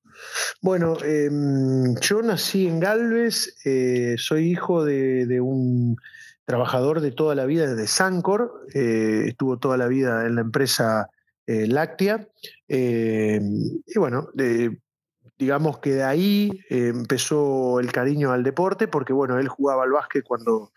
Bueno, 0.61 0.97
em, 1.03 1.95
yo 1.99 2.21
nací 2.21 2.67
en 2.67 2.79
Galvez, 2.79 3.55
soy 4.17 4.51
hijo 4.51 4.85
de 4.85 5.41
un 5.41 5.97
trabajador 6.49 6.99
de 6.99 7.11
toda 7.11 7.35
la 7.35 7.45
vida 7.45 7.67
desde 7.67 7.85
Sancor, 7.85 8.65
eh, 8.73 9.25
estuvo 9.27 9.59
toda 9.59 9.77
la 9.77 9.85
vida 9.85 10.25
en 10.25 10.33
la 10.33 10.41
empresa 10.41 11.07
eh, 11.45 11.67
láctea. 11.67 12.27
Eh, 12.67 13.39
y 13.85 13.99
bueno, 13.99 14.29
digamos 15.37 15.77
que 15.77 15.93
de 15.93 16.03
ahí 16.03 16.59
empezó 16.71 17.79
el 17.79 17.91
cariño 17.91 18.31
al 18.31 18.43
deporte, 18.43 18.87
porque 18.87 19.13
bueno, 19.13 19.37
él 19.37 19.47
jugaba 19.47 19.83
al 19.83 19.91
básquet 19.91 20.23
cuando, 20.23 20.71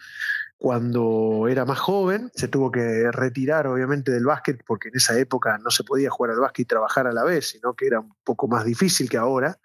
cuando 0.62 1.48
era 1.48 1.64
más 1.64 1.80
joven, 1.80 2.30
se 2.36 2.46
tuvo 2.46 2.70
que 2.70 3.10
retirar 3.10 3.66
obviamente 3.66 4.12
del 4.12 4.24
básquet 4.24 4.62
porque 4.64 4.90
en 4.90 4.94
esa 4.94 5.18
época 5.18 5.58
no 5.58 5.72
se 5.72 5.82
podía 5.82 6.08
jugar 6.08 6.30
al 6.30 6.38
básquet 6.38 6.62
y 6.62 6.68
trabajar 6.68 7.08
a 7.08 7.12
la 7.12 7.24
vez, 7.24 7.48
sino 7.48 7.74
que 7.74 7.88
era 7.88 7.98
un 7.98 8.14
poco 8.22 8.46
más 8.46 8.64
difícil 8.64 9.10
que 9.10 9.16
ahora 9.16 9.58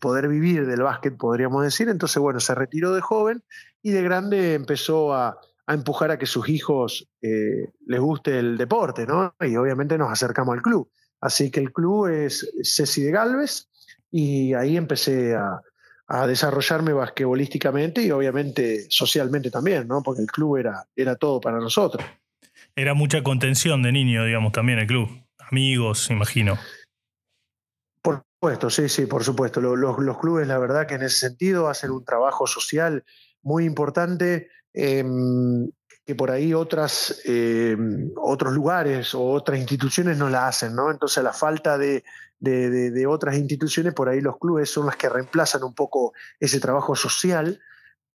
poder 0.00 0.28
vivir 0.28 0.66
del 0.66 0.80
básquet, 0.80 1.14
podríamos 1.18 1.62
decir. 1.62 1.90
Entonces, 1.90 2.22
bueno, 2.22 2.40
se 2.40 2.54
retiró 2.54 2.94
de 2.94 3.02
joven 3.02 3.44
y 3.82 3.90
de 3.90 4.02
grande 4.02 4.54
empezó 4.54 5.12
a, 5.12 5.38
empujar 5.68 6.10
a 6.10 6.18
que 6.18 6.24
sus 6.24 6.48
hijos 6.48 7.06
eh, 7.20 7.74
les 7.86 8.00
guste 8.00 8.38
el 8.38 8.56
deporte, 8.56 9.06
¿no? 9.06 9.34
Y 9.40 9.56
obviamente 9.56 9.98
nos 9.98 10.10
acercamos 10.10 10.54
al 10.54 10.62
club. 10.62 10.90
Así 11.20 11.50
que 11.50 11.60
el 11.60 11.70
club 11.70 12.06
es 12.06 12.50
Ceci 12.62 13.02
de 13.02 13.10
Galvez 13.10 13.68
y 14.10 14.54
ahí 14.54 14.78
empecé 14.78 15.34
a, 15.34 15.60
desarrollarme 16.26 16.92
basquetbolísticamente 16.92 18.02
y 18.02 18.10
obviamente 18.10 18.86
socialmente 18.90 19.50
también, 19.50 19.88
¿no? 19.88 20.02
Porque 20.02 20.22
el 20.22 20.28
club 20.28 20.56
era, 20.56 20.86
era 20.94 21.16
todo 21.16 21.40
para 21.40 21.58
nosotros. 21.58 22.04
Era 22.76 22.94
mucha 22.94 23.22
contención 23.22 23.82
de 23.82 23.92
niño, 23.92 24.24
digamos, 24.24 24.52
también 24.52 24.78
el 24.78 24.86
club. 24.86 25.08
Amigos, 25.38 26.10
imagino. 26.10 26.58
Por 28.02 28.24
supuesto, 28.34 28.70
sí, 28.70 28.88
sí, 28.88 29.06
por 29.06 29.24
supuesto. 29.24 29.60
Los, 29.60 29.98
los 29.98 30.18
clubes, 30.18 30.46
la 30.46 30.58
verdad 30.58 30.86
que 30.86 30.94
en 30.94 31.02
ese 31.02 31.28
sentido 31.28 31.68
hacen 31.68 31.90
un 31.90 32.04
trabajo 32.04 32.46
social 32.46 33.04
muy 33.42 33.64
importante 33.64 34.48
em, 34.72 35.70
que 36.04 36.14
por 36.14 36.30
ahí 36.30 36.52
otras, 36.52 37.22
em, 37.24 38.10
otros 38.16 38.52
lugares 38.52 39.14
o 39.14 39.24
otras 39.24 39.58
instituciones 39.58 40.18
no 40.18 40.28
la 40.28 40.48
hacen, 40.48 40.74
¿no? 40.74 40.90
Entonces 40.90 41.22
la 41.22 41.32
falta 41.32 41.78
de, 41.78 42.04
otras 43.06 43.36
instituciones, 43.36 43.94
por 43.94 44.08
ahí 44.08 44.20
los 44.20 44.38
clubes 44.38 44.70
son 44.70 44.86
las 44.86 44.96
que 44.96 45.08
reemplazan 45.08 45.62
un 45.62 45.74
poco 45.74 46.12
ese 46.40 46.60
trabajo 46.60 46.96
social. 46.96 47.60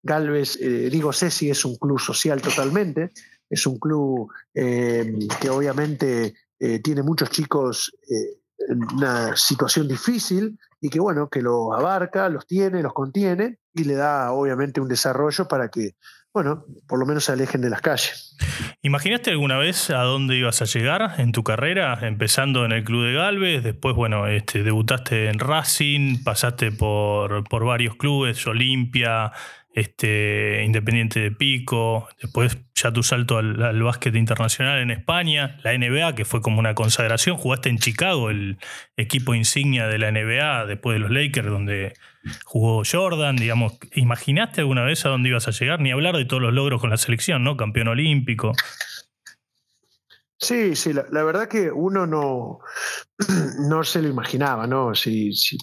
Galvez, 0.02 0.56
eh, 0.60 0.88
digo 0.90 1.12
Ceci, 1.12 1.50
es 1.50 1.64
un 1.64 1.76
club 1.76 1.98
social 1.98 2.40
totalmente, 2.40 3.12
es 3.50 3.66
un 3.66 3.78
club 3.78 4.30
em, 4.54 5.18
que 5.40 5.50
obviamente 5.50 6.34
eh, 6.58 6.80
tiene 6.80 7.02
muchos 7.02 7.30
chicos 7.30 7.92
eh, 8.08 8.40
en 8.68 8.82
una 8.94 9.36
situación 9.36 9.88
difícil 9.88 10.58
y 10.80 10.90
que 10.90 11.00
bueno, 11.00 11.28
que 11.28 11.42
los 11.42 11.72
abarca, 11.72 12.28
los 12.28 12.46
tiene, 12.46 12.82
los 12.82 12.92
contiene 12.92 13.58
y 13.74 13.84
le 13.84 13.94
da 13.94 14.32
obviamente 14.32 14.80
un 14.80 14.88
desarrollo 14.88 15.48
para 15.48 15.70
que, 15.70 15.96
bueno, 16.32 16.64
por 16.86 16.98
lo 16.98 17.06
menos 17.06 17.24
se 17.24 17.32
alejen 17.32 17.60
de 17.60 17.70
las 17.70 17.80
calles. 17.80 18.36
¿Imaginaste 18.82 19.30
alguna 19.30 19.58
vez 19.58 19.90
a 19.90 20.02
dónde 20.02 20.36
ibas 20.36 20.62
a 20.62 20.66
llegar 20.66 21.14
en 21.18 21.32
tu 21.32 21.42
carrera, 21.42 21.98
empezando 22.02 22.64
en 22.64 22.72
el 22.72 22.84
Club 22.84 23.06
de 23.06 23.14
Galvez, 23.14 23.64
después, 23.64 23.96
bueno, 23.96 24.26
este, 24.26 24.62
debutaste 24.62 25.28
en 25.28 25.38
Racing, 25.38 26.22
pasaste 26.22 26.70
por, 26.70 27.44
por 27.44 27.64
varios 27.64 27.96
clubes, 27.96 28.46
Olimpia, 28.46 29.32
este, 29.74 30.64
Independiente 30.64 31.20
de 31.20 31.30
Pico, 31.30 32.08
después 32.20 32.58
ya 32.74 32.92
tu 32.92 33.02
salto 33.02 33.38
al, 33.38 33.82
básquet 33.82 34.14
internacional 34.14 34.80
en 34.80 34.90
España, 34.90 35.58
la 35.62 35.76
NBA, 35.76 36.14
que 36.14 36.24
fue 36.24 36.40
como 36.40 36.58
una 36.58 36.74
consagración, 36.74 37.36
jugaste 37.36 37.68
en 37.68 37.78
Chicago, 37.78 38.30
el 38.30 38.58
equipo 38.96 39.34
insignia 39.34 39.86
de 39.86 39.98
la 39.98 40.10
NBA, 40.10 40.66
después 40.66 40.94
de 40.94 41.00
los 41.00 41.10
Lakers, 41.10 41.48
donde 41.48 41.94
jugó 42.44 42.82
Jordan, 42.90 43.36
digamos, 43.36 43.78
¿imaginaste 43.94 44.60
alguna 44.60 44.82
vez 44.82 45.04
a 45.06 45.10
dónde 45.10 45.28
ibas 45.28 45.48
a 45.48 45.52
llegar? 45.52 45.80
Ni 45.80 45.92
hablar 45.92 46.16
de 46.16 46.24
todos 46.24 46.42
los 46.42 46.52
logros 46.52 46.80
con 46.80 46.90
la 46.90 46.96
selección, 46.96 47.44
¿no? 47.44 47.56
Campeón 47.56 47.88
olímpico. 47.88 48.52
Sí, 50.40 50.76
sí, 50.76 50.92
la, 50.92 51.24
verdad 51.24 51.48
que 51.48 51.70
uno 51.70 52.06
no, 52.06 52.60
no 53.68 53.82
se 53.82 54.02
lo 54.02 54.08
imaginaba, 54.08 54.66
¿no? 54.66 54.94
Si, 54.94 55.32
si, 55.32 55.58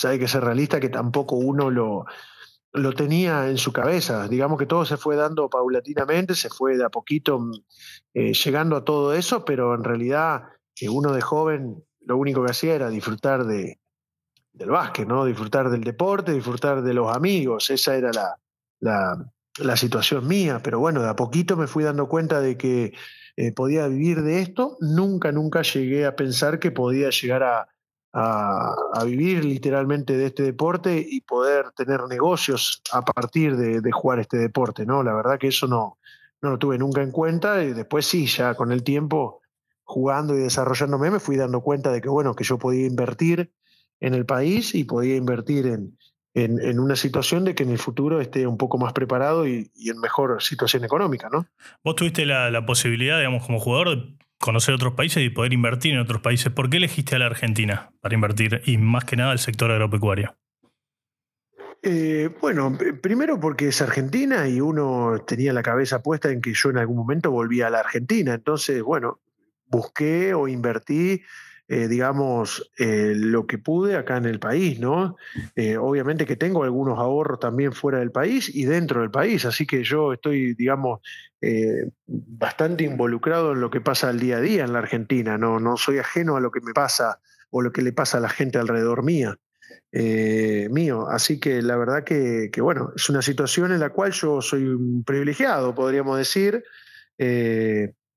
que 0.00 0.28
ser 0.28 0.44
realista 0.44 0.78
que 0.78 0.88
tampoco 0.88 1.36
uno 1.36 1.70
lo, 1.70 2.04
lo 2.74 2.92
tenía 2.92 3.48
en 3.48 3.56
su 3.56 3.72
cabeza. 3.72 4.26
Digamos 4.28 4.58
que 4.58 4.66
todo 4.66 4.84
se 4.84 4.96
fue 4.96 5.14
dando 5.16 5.48
paulatinamente, 5.48 6.34
se 6.34 6.50
fue 6.50 6.76
de 6.76 6.84
a 6.84 6.90
poquito 6.90 7.38
mm, 7.38 7.52
eh, 8.14 8.34
llegando 8.34 8.76
a 8.76 8.84
todo 8.84 9.14
eso, 9.14 9.44
pero 9.44 9.74
en 9.74 9.84
realidad 9.84 10.42
que 10.74 10.88
uno 10.88 11.12
de 11.12 11.20
joven 11.20 11.84
lo 12.00 12.16
único 12.18 12.44
que 12.44 12.50
hacía 12.50 12.74
era 12.74 12.90
disfrutar 12.90 13.44
de, 13.44 13.78
del 14.52 14.70
básquet, 14.70 15.06
¿no? 15.06 15.24
disfrutar 15.24 15.70
del 15.70 15.84
deporte, 15.84 16.32
disfrutar 16.32 16.82
de 16.82 16.94
los 16.94 17.14
amigos. 17.14 17.70
Esa 17.70 17.96
era 17.96 18.10
la, 18.80 19.30
la, 19.58 19.76
situación 19.76 20.26
mía, 20.26 20.60
pero 20.62 20.80
bueno, 20.80 21.00
de 21.00 21.08
a 21.08 21.16
poquito 21.16 21.56
me 21.56 21.68
fui 21.68 21.84
dando 21.84 22.08
cuenta 22.08 22.40
de 22.40 22.58
que 22.58 22.92
eh, 23.36 23.52
podía 23.52 23.86
vivir 23.86 24.22
de 24.22 24.40
esto. 24.40 24.76
Nunca, 24.80 25.30
nunca 25.30 25.62
llegué 25.62 26.06
a 26.06 26.16
pensar 26.16 26.58
que 26.58 26.72
podía 26.72 27.10
llegar 27.10 27.44
a, 27.44 27.68
a, 28.14 29.04
vivir 29.04 29.44
literalmente 29.44 30.16
de 30.16 30.26
este 30.26 30.44
deporte 30.44 31.04
y 31.06 31.20
poder 31.20 31.72
tener 31.72 32.02
negocios 32.08 32.80
a 32.92 33.02
partir 33.02 33.56
de, 33.56 33.92
jugar 33.92 34.20
este 34.20 34.38
deporte, 34.38 34.86
¿no? 34.86 35.02
La 35.02 35.14
verdad 35.14 35.38
que 35.38 35.48
eso 35.48 35.66
no, 35.66 35.98
no 36.40 36.50
lo 36.50 36.58
tuve 36.58 36.78
nunca 36.78 37.02
en 37.02 37.10
cuenta 37.10 37.62
y 37.64 37.72
después 37.72 38.06
sí, 38.06 38.26
ya 38.26 38.54
con 38.54 38.70
el 38.72 38.82
tiempo 38.84 39.42
jugando 39.82 40.36
y 40.36 40.40
desarrollándome 40.40 41.10
me 41.10 41.20
fui 41.20 41.36
dando 41.36 41.60
cuenta 41.60 41.90
de 41.92 42.00
que, 42.00 42.08
bueno, 42.08 42.34
que 42.34 42.44
yo 42.44 42.58
podía 42.58 42.86
invertir 42.86 43.52
en 44.00 44.14
el 44.14 44.24
país 44.24 44.74
y 44.74 44.84
podía 44.84 45.16
invertir 45.16 45.66
en, 45.66 45.98
en, 46.34 46.78
una 46.78 46.96
situación 46.96 47.44
de 47.44 47.54
que 47.54 47.64
en 47.64 47.70
el 47.70 47.78
futuro 47.78 48.20
esté 48.20 48.46
un 48.46 48.56
poco 48.56 48.78
más 48.78 48.92
preparado 48.92 49.46
y, 49.46 49.70
en 49.84 49.98
mejor 50.00 50.42
situación 50.42 50.84
económica, 50.84 51.28
¿no? 51.30 51.46
Vos 51.82 51.96
tuviste 51.96 52.26
la, 52.26 52.50
la 52.50 52.64
posibilidad, 52.64 53.18
digamos, 53.18 53.44
como 53.44 53.60
jugador 53.60 53.90
de 53.90 54.23
conocer 54.44 54.74
otros 54.74 54.92
países 54.92 55.24
y 55.24 55.30
poder 55.30 55.54
invertir 55.54 55.94
en 55.94 56.00
otros 56.00 56.20
países. 56.20 56.52
¿Por 56.52 56.68
qué 56.68 56.76
elegiste 56.76 57.16
a 57.16 57.18
la 57.18 57.24
Argentina 57.24 57.92
para 58.02 58.14
invertir 58.14 58.60
y 58.66 58.76
más 58.76 59.06
que 59.06 59.16
nada 59.16 59.32
el 59.32 59.38
sector 59.38 59.70
agropecuario? 59.70 60.36
Eh, 61.82 62.28
bueno, 62.42 62.76
primero 63.00 63.40
porque 63.40 63.68
es 63.68 63.80
Argentina 63.80 64.46
y 64.46 64.60
uno 64.60 65.22
tenía 65.26 65.54
la 65.54 65.62
cabeza 65.62 66.02
puesta 66.02 66.30
en 66.30 66.42
que 66.42 66.52
yo 66.52 66.68
en 66.68 66.76
algún 66.76 66.98
momento 66.98 67.30
volvía 67.30 67.68
a 67.68 67.70
la 67.70 67.80
Argentina. 67.80 68.34
Entonces, 68.34 68.82
bueno, 68.82 69.20
busqué 69.66 70.34
o 70.34 70.46
invertí 70.46 71.22
eh, 71.74 71.88
digamos, 71.88 72.70
eh, 72.78 73.14
lo 73.16 73.48
que 73.48 73.58
pude 73.58 73.96
acá 73.96 74.16
en 74.16 74.26
el 74.26 74.38
país, 74.38 74.78
¿no? 74.78 75.16
Eh, 75.56 75.76
obviamente 75.76 76.24
que 76.24 76.36
tengo 76.36 76.62
algunos 76.62 77.00
ahorros 77.00 77.40
también 77.40 77.72
fuera 77.72 77.98
del 77.98 78.12
país 78.12 78.48
y 78.54 78.64
dentro 78.64 79.00
del 79.00 79.10
país, 79.10 79.44
así 79.44 79.66
que 79.66 79.82
yo 79.82 80.12
estoy, 80.12 80.54
digamos, 80.54 81.00
bastante 82.06 82.84
involucrado 82.84 83.52
en 83.52 83.60
lo 83.60 83.70
que 83.70 83.80
pasa 83.80 84.08
al 84.08 84.20
día 84.20 84.36
a 84.36 84.40
día 84.40 84.62
en 84.62 84.72
la 84.72 84.78
Argentina, 84.78 85.36
no, 85.36 85.58
no 85.58 85.76
soy 85.76 85.98
ajeno 85.98 86.36
a 86.36 86.40
lo 86.40 86.52
que 86.52 86.60
me 86.60 86.72
pasa 86.72 87.18
o 87.50 87.60
lo 87.60 87.72
que 87.72 87.82
le 87.82 87.92
pasa 87.92 88.18
a 88.18 88.20
la 88.20 88.28
gente 88.28 88.56
alrededor 88.58 89.02
mía. 89.02 89.36
mío. 90.70 91.08
Así 91.10 91.40
que 91.40 91.60
la 91.60 91.76
verdad 91.76 92.04
que, 92.04 92.50
bueno, 92.60 92.92
es 92.94 93.10
una 93.10 93.20
situación 93.20 93.72
en 93.72 93.80
la 93.80 93.90
cual 93.90 94.12
yo 94.12 94.40
soy 94.40 94.62
un 94.62 95.02
privilegiado, 95.02 95.74
podríamos 95.74 96.18
decir, 96.18 96.62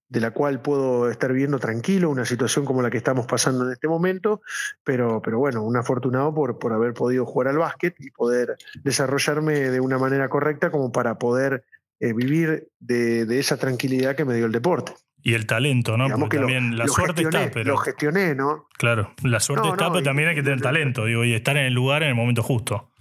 de 0.09 0.21
la 0.21 0.31
cual 0.31 0.61
puedo 0.61 1.09
estar 1.09 1.33
viendo 1.33 1.59
tranquilo 1.59 2.09
una 2.09 2.25
situación 2.25 2.65
como 2.65 2.81
la 2.81 2.89
que 2.89 2.97
estamos 2.97 3.25
pasando 3.25 3.65
en 3.65 3.73
este 3.73 3.87
momento, 3.87 4.41
pero, 4.83 5.21
pero 5.21 5.37
bueno, 5.39 5.63
un 5.63 5.75
afortunado 5.75 6.33
por, 6.33 6.59
por 6.59 6.73
haber 6.73 6.93
podido 6.93 7.25
jugar 7.25 7.49
al 7.49 7.57
básquet 7.57 7.95
y 7.99 8.11
poder 8.11 8.55
desarrollarme 8.83 9.59
de 9.69 9.79
una 9.79 9.97
manera 9.97 10.29
correcta 10.29 10.71
como 10.71 10.91
para 10.91 11.17
poder 11.17 11.65
eh, 11.99 12.13
vivir 12.13 12.69
de, 12.79 13.39
esa 13.39 13.57
tranquilidad 13.57 14.15
que 14.15 14.23
me 14.23 14.35
dio 14.35 14.45
el 14.45 14.51
deporte. 14.51 14.93
Y 15.23 15.33
el 15.33 15.45
talento, 15.45 15.97
¿no? 15.97 16.07
Porque 16.17 16.37
también 16.37 16.77
la 16.77 16.87
suerte 16.87 17.23
está, 17.23 17.49
pero. 17.51 17.71
Lo 17.71 17.77
gestioné, 17.77 18.33
¿no? 18.33 18.67
Claro, 18.77 19.13
la 19.23 19.39
suerte 19.39 19.67
está, 19.67 19.91
pero 19.91 20.03
también 20.03 20.29
hay 20.29 20.35
que 20.35 20.43
tener 20.43 20.61
talento, 20.61 21.05
digo, 21.05 21.25
y 21.25 21.33
estar 21.33 21.57
en 21.57 21.65
el 21.65 21.73
lugar 21.73 22.03
en 22.03 22.09
el 22.09 22.15
momento 22.15 22.43
justo. 22.43 22.91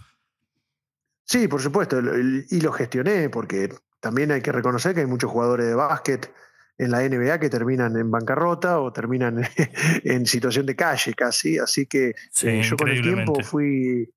Sí, 1.25 1.47
por 1.47 1.61
supuesto, 1.61 2.01
y 2.01 2.61
lo 2.61 2.73
gestioné, 2.73 3.29
porque 3.29 3.69
también 4.01 4.33
hay 4.33 4.41
que 4.41 4.51
reconocer 4.51 4.95
que 4.95 5.01
hay 5.01 5.07
muchos 5.07 5.31
jugadores 5.31 5.67
de 5.67 5.75
básquet 5.75 6.33
en 6.79 6.91
la 6.91 7.09
NBA 7.09 7.41
que 7.41 7.49
terminan 7.49 7.97
en 7.97 8.11
bancarrota 8.11 8.81
o 8.81 8.93
terminan 8.93 9.43
en 10.05 10.27
situación 10.27 10.67
de 10.67 10.77
calle 10.77 11.15
casi. 11.15 11.59
Así 11.59 11.87
que 11.87 12.15
eh, 12.43 12.63
yo 12.63 12.77
con 12.77 12.89
el 12.89 13.03
tiempo 13.03 13.43
fui, 13.43 14.13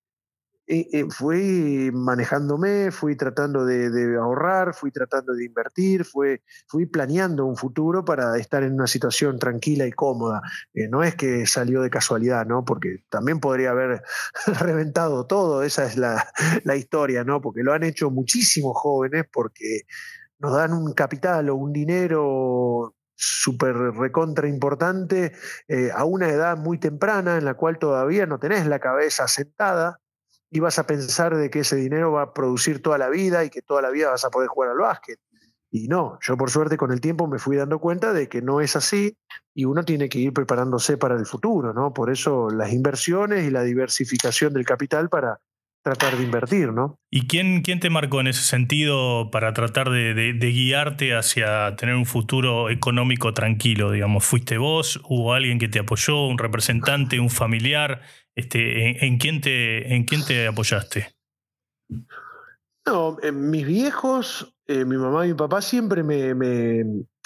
fui 1.09 1.89
manejándome, 1.93 2.91
fui 2.91 3.15
tratando 3.15 3.65
de, 3.65 4.17
ahorrar, 4.17 4.73
fui 4.73 4.91
tratando 4.91 5.33
de 5.33 5.45
invertir, 5.45 6.03
fui, 6.03 6.41
fui 6.67 6.85
planeando 6.85 7.45
un 7.45 7.55
futuro 7.55 8.03
para 8.03 8.37
estar 8.37 8.63
en 8.63 8.73
una 8.73 8.87
situación 8.87 9.39
tranquila 9.39 9.87
y 9.87 9.91
cómoda. 9.91 10.41
no 10.89 11.03
es 11.03 11.15
que 11.15 11.45
salió 11.45 11.81
de 11.81 11.89
casualidad, 11.89 12.45
¿no? 12.45 12.65
Porque 12.65 13.03
también 13.09 13.39
podría 13.39 13.71
haber 13.71 14.03
reventado 14.59 15.25
todo, 15.25 15.63
esa 15.63 15.85
es 15.85 15.95
la, 15.95 16.29
la 16.65 16.75
historia, 16.75 17.23
¿no? 17.23 17.39
Porque 17.39 17.63
lo 17.63 17.73
han 17.73 17.83
hecho 17.83 18.11
muchísimos 18.11 18.73
jóvenes 18.75 19.25
porque 19.31 19.85
nos 20.39 20.53
dan 20.53 20.73
un 20.73 20.93
capital 20.93 21.49
o 21.49 21.55
un 21.55 21.71
dinero 21.71 22.95
súper 23.15 23.75
recontra 23.75 24.47
importante 24.47 25.33
eh, 25.67 25.91
a 25.93 26.05
una 26.05 26.29
edad 26.29 26.57
muy 26.57 26.77
temprana 26.77 27.37
en 27.37 27.43
la 27.43 27.55
cual 27.55 27.77
todavía 27.77 28.25
no 28.25 28.39
tenés 28.39 28.65
la 28.65 28.79
cabeza 28.79 29.27
sentada 29.27 29.99
y 30.49 30.61
vas 30.61 30.79
a 30.79 30.87
pensar 30.87 31.35
de 31.35 31.49
que 31.49 31.59
ese 31.59 31.75
dinero 31.75 32.13
va 32.13 32.21
a 32.23 32.33
producir 32.33 32.81
toda 32.81 32.97
la 32.97 33.09
vida 33.09 33.43
y 33.43 33.49
que 33.49 33.61
toda 33.61 33.81
la 33.81 33.89
vida 33.89 34.09
vas 34.09 34.23
a 34.23 34.29
poder 34.29 34.47
jugar 34.47 34.71
al 34.71 34.77
básquet. 34.77 35.19
Y 35.69 35.87
no, 35.87 36.17
yo 36.21 36.35
por 36.35 36.49
suerte 36.49 36.77
con 36.77 36.91
el 36.91 37.01
tiempo 37.01 37.27
me 37.27 37.37
fui 37.37 37.55
dando 37.55 37.79
cuenta 37.79 38.13
de 38.13 38.27
que 38.27 38.41
no 38.41 38.59
es 38.61 38.75
así 38.75 39.17
y 39.53 39.65
uno 39.65 39.83
tiene 39.83 40.09
que 40.09 40.17
ir 40.17 40.33
preparándose 40.33 40.97
para 40.97 41.15
el 41.15 41.27
futuro, 41.27 41.73
¿no? 41.73 41.93
Por 41.93 42.09
eso 42.09 42.49
las 42.49 42.71
inversiones 42.73 43.45
y 43.45 43.51
la 43.51 43.61
diversificación 43.61 44.53
del 44.53 44.65
capital 44.65 45.09
para, 45.09 45.39
tratar 45.89 46.17
de 46.17 46.23
invertir, 46.23 46.71
¿no? 46.71 46.99
¿Y 47.09 47.27
quién, 47.27 47.63
quién 47.63 47.79
te 47.79 47.89
marcó 47.89 48.21
en 48.21 48.27
ese 48.27 48.43
sentido 48.43 49.31
para 49.31 49.53
tratar 49.53 49.89
de, 49.89 50.37
guiarte 50.39 51.15
hacia 51.15 51.75
tener 51.75 51.95
un 51.95 52.05
futuro 52.05 52.69
económico 52.69 53.33
tranquilo? 53.33 53.91
Digamos, 53.91 54.23
¿fuiste 54.23 54.57
vos? 54.57 55.01
¿Hubo 55.09 55.33
alguien 55.33 55.57
que 55.57 55.67
te 55.67 55.79
apoyó? 55.79 56.27
¿Un 56.27 56.37
representante? 56.37 57.19
¿Un 57.19 57.31
familiar? 57.31 58.01
Este, 58.35 59.03
¿en, 59.05 59.17
quién, 59.17 59.41
te, 59.41 59.95
¿En 59.95 60.03
quién 60.03 60.23
te 60.23 60.47
apoyaste? 60.47 61.07
No, 62.85 63.17
mis 63.33 63.65
viejos, 63.65 64.55
eh, 64.67 64.85
mi 64.85 64.97
mamá 64.97 65.25
y 65.25 65.29
mi 65.29 65.35
papá 65.35 65.61
siempre 65.61 66.03
me, 66.03 66.35
me, 66.35 66.83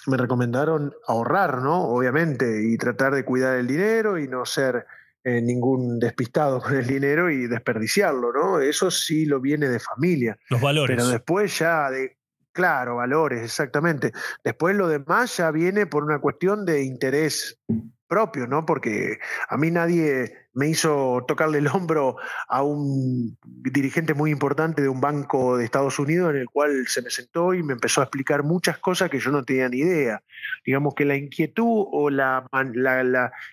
me 0.07 0.17
recomendaron 0.17 0.93
ahorrar, 1.05 1.61
¿no? 1.61 1.83
Obviamente, 1.83 2.63
y 2.65 2.77
tratar 2.77 3.13
de 3.13 3.25
cuidar 3.25 3.57
el 3.57 3.67
dinero 3.67 4.17
y 4.17 4.27
no 4.29 4.45
ser 4.45 4.85
eh, 5.23 5.41
ningún 5.41 5.99
despistado 5.99 6.61
con 6.61 6.75
el 6.75 6.85
dinero 6.85 7.31
y 7.31 7.47
desperdiciarlo, 7.47 8.33
¿no? 8.33 8.59
Eso 8.59 8.91
sí 8.91 9.25
lo 9.25 9.39
viene 9.39 9.69
de 9.69 9.79
familia. 9.79 10.37
Los 10.49 10.59
valores. 10.59 10.95
Pero 10.95 11.07
después 11.07 11.57
ya 11.59 11.89
de, 11.89 12.17
claro, 12.53 12.97
valores, 12.97 13.43
exactamente. 13.43 14.11
Después 14.43 14.75
lo 14.75 14.87
demás 14.87 15.37
ya 15.37 15.51
viene 15.51 15.85
por 15.85 16.03
una 16.03 16.19
cuestión 16.19 16.65
de 16.65 16.83
interés 16.83 17.59
propio, 18.07 18.45
¿no? 18.45 18.65
Porque 18.65 19.17
a 19.49 19.57
mí 19.57 19.71
nadie 19.71 20.43
me 20.53 20.67
hizo 20.67 21.25
tocarle 21.27 21.57
el 21.57 21.67
hombro 21.67 22.17
a 22.47 22.61
un 22.61 23.37
dirigente 23.43 24.13
muy 24.13 24.29
importante 24.29 24.83
de 24.83 24.89
un 24.89 25.01
banco 25.01 25.57
de 25.57 25.65
Estados 25.65 25.97
Unidos 25.97 26.31
en 26.31 26.41
el 26.41 26.45
cual 26.45 26.85
se 26.87 27.01
me 27.01 27.09
sentó 27.09 27.55
y 27.55 27.63
me 27.63 27.73
empezó 27.73 28.01
a 28.01 28.03
explicar 28.03 28.43
muchas 28.43 28.77
cosas 28.77 29.09
que 29.09 29.19
yo 29.19 29.31
no 29.31 29.43
tenía 29.43 29.67
ni 29.67 29.77
idea. 29.79 30.21
Digamos 30.63 30.93
que 30.93 31.05
la 31.05 31.15
inquietud 31.15 31.87
o 31.91 32.11
la, 32.11 32.47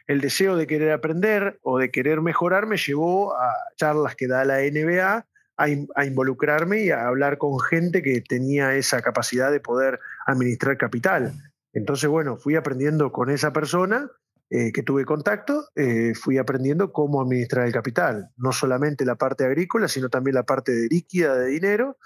el 0.07 0.21
deseo 0.21 0.57
de 0.57 0.67
querer 0.67 0.93
aprender 0.93 1.59
o 1.63 1.79
de 1.79 1.91
querer 1.91 2.21
mejorar 2.21 2.67
me 2.67 2.77
llevó 2.77 3.35
a 3.35 3.55
charlas 3.77 4.15
que 4.15 4.27
da 4.27 4.45
la 4.45 4.59
NBA 4.59 5.27
a, 5.61 6.05
involucrarme 6.05 6.85
y 6.85 6.91
a 6.91 7.07
hablar 7.07 7.39
con 7.39 7.61
gente 7.61 8.03
que 8.03 8.21
tenía 8.21 8.75
esa 8.75 9.03
capacidad 9.03 9.53
de 9.53 9.61
poder 9.61 10.01
administrar 10.27 10.79
capital. 10.79 11.35
Entonces, 11.73 12.09
bueno, 12.09 12.37
fui 12.37 12.57
aprendiendo 12.57 13.13
con 13.13 13.31
esa 13.31 13.53
persona 13.53 14.11
eh, 14.49 14.73
que 14.73 14.83
tuve 14.83 15.05
contacto, 15.05 15.67
eh, 15.77 16.15
fui 16.15 16.39
aprendiendo 16.39 16.93
cómo 16.93 17.21
administrar 17.21 17.67
el 17.67 17.73
capital, 17.73 18.31
no 18.37 18.53
solamente 18.53 19.05
la 19.05 19.17
parte 19.17 19.45
agrícola, 19.45 19.87
sino 19.87 20.09
también 20.09 20.35
la 20.35 20.45
parte 20.45 20.73
de 20.73 20.89
líquida 20.89 21.37
de 21.37 21.47
dinero. 21.49 21.99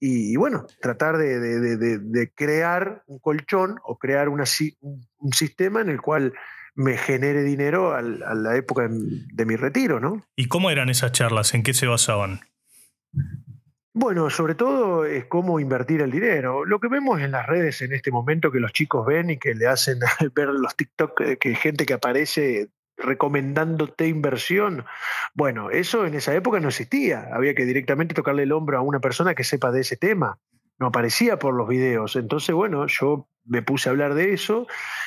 Y, 0.00 0.36
bueno, 0.36 0.66
tratar 0.80 1.18
de, 1.18 2.30
crear 2.36 3.02
un 3.06 3.18
colchón 3.18 3.80
o 3.82 3.98
crear 3.98 4.28
una, 4.28 4.44
un 4.80 5.32
sistema 5.32 5.80
en 5.80 5.88
el 5.88 6.00
cual 6.00 6.34
me 6.76 6.96
genere 6.96 7.42
dinero 7.42 7.94
a 7.94 8.02
la 8.02 8.56
época 8.56 8.88
de 8.88 9.44
mi 9.44 9.56
retiro, 9.56 9.98
¿no? 9.98 10.22
¿Y 10.36 10.46
cómo 10.46 10.70
eran 10.70 10.88
esas 10.88 11.10
charlas? 11.10 11.52
¿En 11.54 11.64
qué 11.64 11.74
se 11.74 11.88
basaban? 11.88 12.40
Bueno, 13.92 14.30
sobre 14.30 14.54
todo 14.54 15.04
es 15.04 15.24
cómo 15.24 15.58
invertir 15.58 16.02
el 16.02 16.10
dinero. 16.10 16.64
Lo 16.64 16.78
que 16.78 16.88
vemos 16.88 17.20
en 17.20 17.32
las 17.32 17.46
redes 17.46 17.82
en 17.82 17.92
este 17.92 18.12
momento 18.12 18.52
que 18.52 18.60
los 18.60 18.72
chicos 18.72 19.04
ven 19.04 19.30
y 19.30 19.38
que 19.38 19.54
le 19.54 19.66
hacen 19.66 19.98
ver 20.34 20.48
los 20.48 20.76
TikTok, 20.76 21.20
eh, 21.22 21.36
que 21.38 21.54
gente 21.54 21.84
que 21.84 21.94
aparece 21.94 22.68
recomendándote 22.96 24.06
inversión. 24.06 24.84
Bueno, 25.34 25.70
eso 25.70 26.06
en 26.06 26.14
esa 26.14 26.34
época 26.34 26.60
no 26.60 26.68
existía. 26.68 27.28
Había 27.32 27.54
que 27.54 27.64
directamente 27.64 28.14
tocarle 28.14 28.44
el 28.44 28.52
hombro 28.52 28.78
a 28.78 28.82
una 28.82 29.00
persona 29.00 29.34
que 29.34 29.44
sepa 29.44 29.72
de 29.72 29.80
ese 29.80 29.96
tema 29.96 30.38
no 30.78 30.88
aparecía 30.88 31.38
por 31.38 31.54
los 31.54 31.68
videos. 31.68 32.16
Entonces, 32.16 32.54
bueno, 32.54 32.86
yo 32.86 33.28
me 33.44 33.62
puse 33.62 33.88
a 33.88 33.92
hablar 33.92 34.14
de 34.14 34.32
eso 34.32 34.66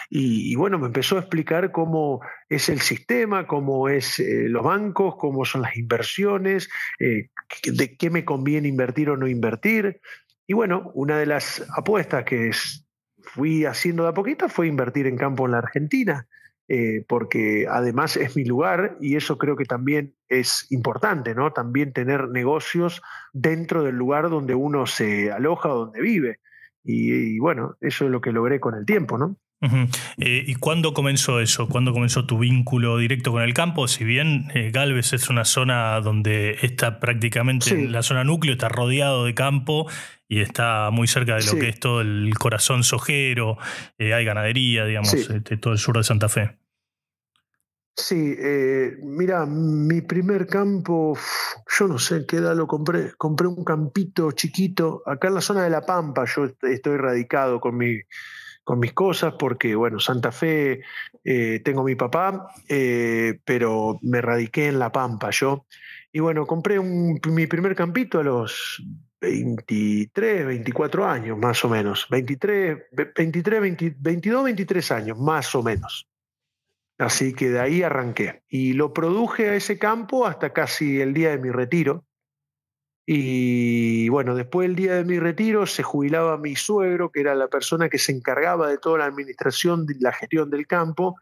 y, 0.10 0.56
bueno, 0.56 0.80
me 0.80 0.88
empezó 0.88 1.16
a 1.16 1.20
explicar 1.20 1.72
cómo 1.72 2.22
es 2.50 2.70
el 2.70 2.82
sistema, 2.82 3.48
cómo 3.48 3.88
es 3.88 4.20
eh, 4.20 4.50
los 4.50 4.64
bancos, 4.64 5.16
cómo 5.18 5.46
son 5.46 5.62
las 5.62 5.78
inversiones, 5.78 6.70
eh, 7.00 7.30
de 7.64 7.96
qué 7.96 8.10
me 8.10 8.26
conviene 8.26 8.68
invertir 8.68 9.10
o 9.10 9.18
no 9.18 9.28
invertir. 9.28 10.02
Y 10.48 10.54
bueno, 10.54 10.92
una 10.96 11.18
de 11.18 11.28
las 11.28 11.66
apuestas 11.78 12.26
que 12.26 12.52
fui 13.24 13.66
haciendo 13.66 14.04
de 14.04 14.10
a 14.10 14.14
poquito 14.14 14.50
fue 14.50 14.68
invertir 14.68 15.08
en 15.08 15.18
campo 15.18 15.46
en 15.46 15.52
la 15.52 15.60
Argentina. 15.60 16.28
Eh, 16.74 17.04
porque 17.06 17.68
además 17.70 18.16
es 18.16 18.38
mi 18.38 18.46
lugar 18.46 18.96
y 19.02 19.18
eso 19.18 19.38
creo 19.38 19.58
que 19.58 19.66
también 19.66 20.16
es 20.30 20.68
importante, 20.70 21.36
¿no? 21.36 21.52
También 21.52 21.92
tener 21.92 22.30
negocios 22.30 23.02
dentro 23.34 23.84
del 23.84 23.96
lugar 23.96 24.30
donde 24.30 24.56
uno 24.56 24.86
se 24.86 25.34
aloja 25.34 25.68
o 25.68 25.80
donde 25.80 26.00
vive. 26.00 26.40
Y, 26.82 27.40
bueno, 27.40 27.76
eso 27.82 28.06
es 28.06 28.12
lo 28.12 28.22
que 28.22 28.32
logré 28.32 28.62
con 28.62 28.76
el 28.76 28.86
tiempo, 28.86 29.18
¿no? 29.18 29.36
Eh, 30.18 30.46
¿Y 30.48 30.56
cuándo 30.56 30.94
comenzó 30.94 31.42
eso? 31.42 31.68
¿Cuándo 31.68 31.92
comenzó 31.92 32.26
tu 32.26 32.40
vínculo 32.40 32.98
directo 32.98 33.34
con 33.34 33.42
el 33.42 33.54
campo? 33.54 33.90
Si 33.90 34.06
bien 34.06 34.50
eh, 34.54 34.72
Galvez 34.72 35.12
es 35.12 35.30
una 35.30 35.44
zona 35.44 36.00
donde 36.00 36.56
está 36.62 37.02
prácticamente, 37.02 37.86
la 37.90 38.02
zona 38.02 38.24
núcleo 38.24 38.54
está 38.54 38.70
rodeado 38.70 39.26
de 39.26 39.34
campo 39.34 39.90
y 40.30 40.40
está 40.40 40.90
muy 40.90 41.10
cerca 41.10 41.36
de 41.36 41.44
lo 41.44 41.60
que 41.60 41.68
es 41.68 41.82
todo 41.82 42.00
el 42.00 42.34
corazón 42.40 42.86
sojero, 42.86 43.58
hay 44.00 44.24
ganadería, 44.24 44.86
digamos, 44.86 45.14
este, 45.14 45.58
todo 45.58 45.74
el 45.74 45.80
sur 45.80 45.98
de 45.98 46.06
Santa 46.06 46.30
Fe. 46.30 46.61
Sí, 47.96 48.36
eh, 48.40 48.98
mira, 49.04 49.46
mi 49.46 50.02
primer 50.02 50.48
campo, 50.48 51.18
yo 51.68 51.88
no 51.88 52.00
sé 52.00 52.26
qué 52.26 52.38
edad 52.38 52.56
lo 52.56 52.66
compré. 52.66 53.14
Compré 53.18 53.48
un 53.48 53.64
campito 53.64 54.32
chiquito 54.32 55.04
acá 55.06 55.28
en 55.28 55.36
la 55.36 55.42
zona 55.42 55.64
de 55.64 55.70
La 55.70 55.86
Pampa. 55.86 56.26
Yo 56.26 56.46
estoy 56.62 56.98
radicado 56.98 57.60
con, 57.60 57.78
mi, 57.78 58.00
con 58.64 58.80
mis 58.80 58.94
cosas 58.94 59.36
porque, 59.38 59.76
bueno, 59.76 60.00
Santa 60.00 60.32
Fe, 60.32 60.82
eh, 61.24 61.62
tengo 61.64 61.84
mi 61.84 61.96
papá, 61.96 62.48
eh, 62.70 63.40
pero 63.46 64.00
me 64.02 64.22
radiqué 64.22 64.68
en 64.68 64.80
La 64.80 64.92
Pampa 64.92 65.30
yo. 65.32 65.66
Y 66.14 66.20
bueno, 66.20 66.46
compré 66.46 66.80
mi 66.80 67.48
primer 67.48 67.76
campito 67.76 68.20
a 68.20 68.24
los 68.24 68.82
23, 69.22 70.46
24 70.46 71.06
años, 71.06 71.38
más 71.38 71.64
o 71.66 71.70
menos. 71.70 72.08
23, 72.10 72.78
23 73.16 73.62
22, 74.00 74.44
23 74.44 74.92
años, 74.92 75.20
más 75.20 75.54
o 75.56 75.64
menos. 75.64 76.11
Así 77.02 77.34
que 77.34 77.50
de 77.50 77.60
ahí 77.60 77.82
arranqué. 77.82 78.44
Y 78.48 78.74
lo 78.74 78.94
produje 78.94 79.50
a 79.50 79.56
ese 79.56 79.80
campo 79.80 80.28
hasta 80.28 80.54
casi 80.54 81.02
el 81.02 81.16
día 81.16 81.32
de 81.32 81.40
mi 81.40 81.50
retiro. 81.50 82.06
Y 83.08 84.08
bueno, 84.10 84.36
después 84.36 84.68
del 84.68 84.76
día 84.76 84.96
de 84.96 85.04
mi 85.04 85.18
retiro 85.20 85.66
se 85.66 85.82
jubilaba 85.82 86.38
mi 86.38 86.56
suegro, 86.56 87.10
que 87.10 87.22
era 87.22 87.34
la 87.34 87.48
persona 87.48 87.90
que 87.90 87.98
se 87.98 88.12
encargaba 88.12 88.70
de 88.70 88.78
toda 88.78 89.00
la 89.00 89.06
administración, 89.06 89.88
de 89.88 89.96
la 90.00 90.14
gestión 90.14 90.52
del 90.52 90.68
campo, 90.68 91.16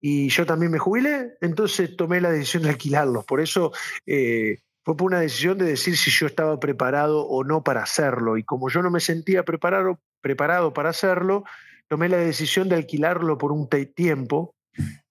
y 0.00 0.30
yo 0.30 0.46
también 0.46 0.72
me 0.72 0.78
jubilé, 0.78 1.34
entonces 1.42 1.94
tomé 1.96 2.22
la 2.22 2.30
decisión 2.30 2.62
de 2.62 2.70
alquilarlos. 2.70 3.26
Por 3.26 3.40
eso 3.40 3.72
eh, 4.06 4.60
fue 4.82 4.96
por 4.96 5.08
una 5.08 5.20
decisión 5.20 5.58
de 5.58 5.66
decir 5.66 5.96
si 5.98 6.10
yo 6.10 6.26
estaba 6.26 6.58
preparado 6.58 7.26
o 7.26 7.44
no 7.44 7.62
para 7.62 7.82
hacerlo. 7.82 8.38
Y 8.38 8.44
como 8.44 8.70
yo 8.70 8.80
no 8.80 8.90
me 8.90 9.00
sentía 9.00 9.44
preparado, 9.44 10.00
preparado 10.22 10.72
para 10.72 10.88
hacerlo, 10.88 11.44
tomé 11.86 12.08
la 12.08 12.16
decisión 12.16 12.70
de 12.70 12.76
alquilarlo 12.76 13.36
por 13.36 13.52
un 13.52 13.68
tiempo 13.68 14.54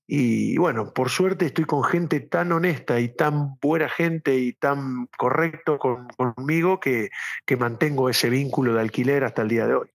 y 0.10 0.58
bueno, 0.58 0.94
por 0.94 1.10
suerte 1.10 1.46
estoy 1.46 1.66
con 1.66 1.84
gente 1.84 2.22
tan 2.22 2.54
honesta 2.54 3.02
y 3.02 3.10
tan 3.10 3.60
buena 3.62 3.90
gente 3.90 4.38
y 4.40 4.54
tan 4.54 5.08
correcto 5.18 5.78
conmigo 5.78 6.80
que, 6.80 7.10
que, 7.46 7.58
mantengo 7.58 8.10
ese 8.10 8.30
vínculo 8.30 8.74
de 8.74 8.80
alquiler 8.80 9.26
hasta 9.26 9.42
el 9.42 9.50
día 9.50 9.68
de 9.68 9.76
hoy. 9.76 9.88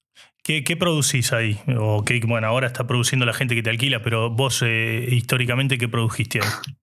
¿Qué, 0.45 0.65
qué 0.65 0.77
producís 0.77 1.33
ahí? 1.33 1.59
O 1.79 2.05
qué, 2.05 2.21
bueno, 2.27 2.47
ahora 2.47 2.67
está 2.67 2.87
produciendo 2.87 3.25
la 3.25 3.33
gente 3.33 3.55
que 3.55 3.63
te 3.63 3.71
alquila, 3.71 4.03
pero 4.03 4.29
vos 4.29 4.63
eh, 4.63 5.07
históricamente, 5.09 5.79
¿qué 5.79 5.89
produjiste 5.89 6.41
ahí? 6.41 6.75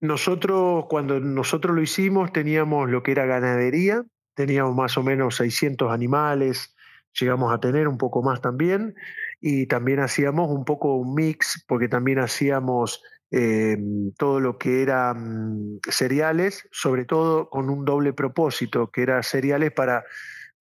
Nosotros, 0.00 0.86
cuando 0.88 1.20
nosotros 1.20 1.76
lo 1.76 1.82
hicimos, 1.82 2.32
teníamos 2.32 2.88
lo 2.88 3.02
que 3.02 3.12
era 3.12 3.26
ganadería, 3.26 4.04
teníamos 4.34 4.74
más 4.74 4.96
o 4.96 5.02
menos 5.02 5.36
600 5.36 5.92
animales, 5.92 6.74
llegamos 7.18 7.52
a 7.52 7.60
tener 7.60 7.88
un 7.88 7.98
poco 7.98 8.22
más 8.22 8.40
también 8.40 8.94
y 9.40 9.66
también 9.66 10.00
hacíamos 10.00 10.50
un 10.50 10.64
poco 10.64 10.96
un 10.96 11.14
mix, 11.14 11.64
porque 11.68 11.88
también 11.88 12.18
hacíamos 12.18 13.02
eh, 13.30 13.76
todo 14.18 14.40
lo 14.40 14.58
que 14.58 14.82
eran 14.82 15.80
cereales, 15.88 16.68
sobre 16.70 17.04
todo 17.04 17.50
con 17.50 17.68
un 17.68 17.84
doble 17.84 18.12
propósito, 18.12 18.90
que 18.90 19.02
era 19.02 19.22
cereales 19.22 19.72
para, 19.72 20.04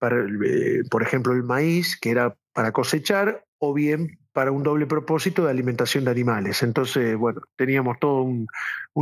eh, 0.01 0.81
por 0.89 1.03
ejemplo, 1.03 1.33
el 1.33 1.43
maíz, 1.43 1.97
que 1.99 2.11
era 2.11 2.35
para 2.53 2.71
cosechar, 2.71 3.45
o 3.59 3.73
bien 3.73 4.19
para 4.33 4.51
un 4.51 4.63
doble 4.63 4.85
propósito 4.85 5.45
de 5.45 5.51
alimentación 5.51 6.03
de 6.05 6.11
animales. 6.11 6.61
Entonces, 6.61 7.15
bueno, 7.15 7.41
teníamos 7.55 7.97
todo 7.99 8.23
un, 8.23 8.47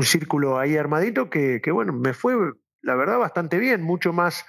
círculo 0.03 0.59
ahí 0.59 0.77
armadito 0.77 1.29
que, 1.29 1.59
que, 1.61 1.71
bueno, 1.71 1.93
me 1.93 2.13
fue, 2.13 2.35
la 2.81 2.95
verdad, 2.95 3.17
bastante 3.17 3.57
bien, 3.57 3.81
mucho 3.81 4.13
más 4.13 4.45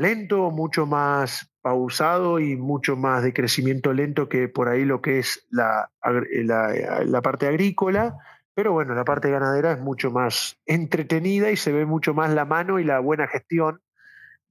lento, 0.00 0.50
mucho 0.50 0.86
más 0.86 1.50
pausado 1.62 2.38
y 2.40 2.56
mucho 2.56 2.96
más 2.96 3.22
de 3.22 3.32
crecimiento 3.32 3.92
lento 3.92 4.28
que 4.28 4.48
por 4.48 4.68
ahí 4.68 4.84
lo 4.84 5.02
que 5.02 5.18
es 5.18 5.46
la, 5.50 5.90
la, 6.02 7.02
la 7.04 7.22
parte 7.22 7.46
agrícola. 7.46 8.16
Pero 8.54 8.72
bueno, 8.72 8.94
la 8.94 9.04
parte 9.04 9.30
ganadera 9.30 9.72
es 9.72 9.80
mucho 9.80 10.10
más 10.10 10.58
entretenida 10.66 11.50
y 11.50 11.56
se 11.56 11.72
ve 11.72 11.86
mucho 11.86 12.14
más 12.14 12.30
la 12.32 12.44
mano 12.44 12.78
y 12.78 12.84
la 12.84 12.98
buena 12.98 13.28
gestión 13.28 13.80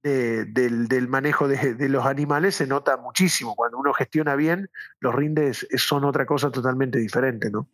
del, 0.02 1.08
manejo 1.08 1.48
de, 1.48 1.88
los 1.88 2.06
animales 2.06 2.54
se 2.54 2.66
nota 2.66 2.96
muchísimo. 2.96 3.54
Cuando 3.54 3.78
uno 3.78 3.92
gestiona 3.92 4.34
bien, 4.34 4.70
los 5.00 5.14
rindes 5.14 5.66
son 5.76 6.04
otra 6.04 6.26
cosa 6.26 6.50
totalmente 6.50 6.98
diferente, 6.98 7.50
¿no? 7.50 7.68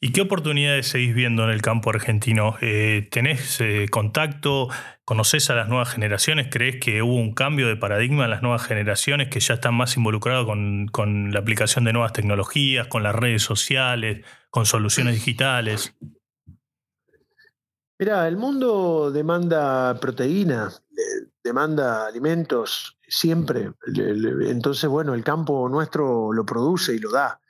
¿Y 0.00 0.12
qué 0.12 0.20
oportunidades 0.20 0.86
seguís 0.86 1.12
viendo 1.12 1.42
en 1.42 1.50
el 1.50 1.60
campo 1.60 1.90
argentino? 1.90 2.56
Eh, 2.60 3.08
¿Tenés 3.10 3.60
eh, 3.60 3.88
contacto? 3.90 4.68
¿Conoces 5.04 5.50
a 5.50 5.54
las 5.54 5.68
nuevas 5.68 5.88
generaciones? 5.88 6.46
¿Crees 6.52 6.76
que 6.80 7.02
hubo 7.02 7.16
un 7.16 7.34
cambio 7.34 7.66
de 7.66 7.76
paradigma 7.76 8.24
en 8.24 8.30
las 8.30 8.42
nuevas 8.42 8.62
generaciones 8.62 9.28
que 9.28 9.40
ya 9.40 9.54
están 9.54 9.74
más 9.74 9.96
involucrados 9.96 10.46
con, 10.46 11.32
la 11.32 11.40
aplicación 11.40 11.84
de 11.84 11.92
nuevas 11.92 12.12
tecnologías, 12.12 12.86
con 12.86 13.02
las 13.02 13.14
redes 13.14 13.42
sociales, 13.42 14.24
con 14.50 14.66
soluciones 14.66 15.14
digitales? 15.14 15.94
Mira, 17.98 18.28
el 18.28 18.36
mundo 18.36 19.10
demanda 19.10 19.98
proteína, 19.98 20.72
demanda 21.42 22.06
alimentos 22.06 22.96
siempre. 23.08 23.72
Entonces, 23.96 24.88
bueno, 24.88 25.14
el 25.14 25.24
campo 25.24 25.68
nuestro 25.68 26.32
lo 26.32 26.46
produce 26.46 26.94
y 26.94 27.00
lo 27.00 27.10
da. 27.10 27.40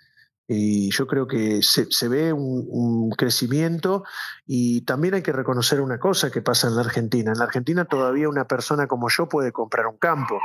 Y 0.50 0.90
yo 0.90 1.06
creo 1.06 1.26
que 1.26 1.60
se, 1.62 2.08
ve 2.08 2.32
un, 2.32 3.10
crecimiento 3.10 4.04
y 4.46 4.80
también 4.80 5.12
hay 5.12 5.22
que 5.22 5.32
reconocer 5.32 5.82
una 5.82 5.98
cosa 5.98 6.30
que 6.30 6.40
pasa 6.40 6.68
en 6.68 6.76
la 6.76 6.80
Argentina. 6.80 7.32
En 7.32 7.38
la 7.38 7.44
Argentina 7.44 7.84
todavía 7.84 8.30
una 8.30 8.46
persona 8.46 8.86
como 8.86 9.10
yo 9.10 9.28
puede 9.28 9.52
comprar 9.52 9.86
un 9.86 9.98
campo. 9.98 10.40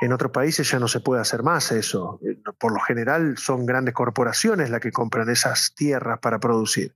En 0.00 0.14
otros 0.14 0.32
países 0.32 0.70
ya 0.70 0.78
no 0.78 0.88
se 0.88 1.00
puede 1.00 1.20
hacer 1.20 1.42
más 1.42 1.70
eso. 1.70 2.18
Por 2.58 2.72
lo 2.72 2.80
general 2.80 3.36
son 3.36 3.66
grandes 3.66 3.92
corporaciones 3.92 4.70
las 4.70 4.80
que 4.80 4.90
compran 4.90 5.28
esas 5.28 5.74
tierras 5.74 6.18
para 6.20 6.38
producir. 6.38 6.94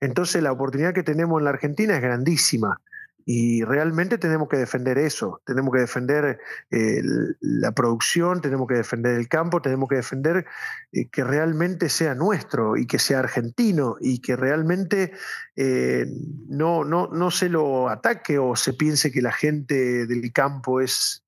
Entonces 0.00 0.42
la 0.42 0.50
oportunidad 0.50 0.92
que 0.92 1.04
tenemos 1.04 1.38
en 1.38 1.44
la 1.44 1.50
Argentina 1.50 1.94
es 1.94 2.02
grandísima. 2.02 2.80
Y 3.28 3.64
realmente 3.64 4.18
tenemos 4.18 4.48
que 4.48 4.56
defender 4.56 4.98
eso, 4.98 5.42
tenemos 5.44 5.74
que 5.74 5.80
defender 5.80 6.38
eh, 6.70 7.02
la 7.40 7.72
producción, 7.72 8.40
tenemos 8.40 8.68
que 8.68 8.74
defender 8.74 9.18
el 9.18 9.28
campo, 9.28 9.60
tenemos 9.60 9.88
que 9.88 9.96
defender 9.96 10.46
eh, 10.92 11.08
que 11.10 11.24
realmente 11.24 11.88
sea 11.88 12.14
nuestro 12.14 12.76
y 12.76 12.86
que 12.86 13.00
sea 13.00 13.18
argentino 13.18 13.96
y 14.00 14.20
que 14.20 14.36
realmente 14.36 15.10
eh, 15.56 16.06
no, 16.48 16.84
no, 16.84 17.08
no 17.08 17.32
se 17.32 17.48
lo 17.48 17.88
ataque 17.88 18.38
o 18.38 18.54
se 18.54 18.74
piense 18.74 19.10
que 19.10 19.22
la 19.22 19.32
gente 19.32 20.06
del 20.06 20.32
campo 20.32 20.80
es 20.80 21.24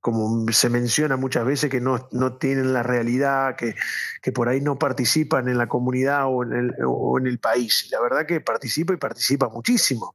como 0.00 0.46
se 0.52 0.68
menciona 0.68 1.16
muchas 1.16 1.44
veces, 1.44 1.70
que 1.70 1.80
no, 1.80 2.08
tienen 2.38 2.72
la 2.72 2.84
realidad, 2.84 3.56
que, 3.56 3.74
que, 4.20 4.30
por 4.30 4.48
ahí 4.48 4.60
no 4.60 4.76
participan 4.76 5.48
en 5.48 5.58
la 5.58 5.68
comunidad 5.68 6.26
o 6.26 6.42
en, 6.44 6.52
el, 6.52 6.74
o 6.84 7.18
en 7.18 7.26
el 7.28 7.38
país. 7.38 7.88
la 7.90 8.00
verdad 8.00 8.26
que 8.26 8.40
participa 8.40 8.94
y 8.94 8.96
participa 8.96 9.48
muchísimo. 9.48 10.12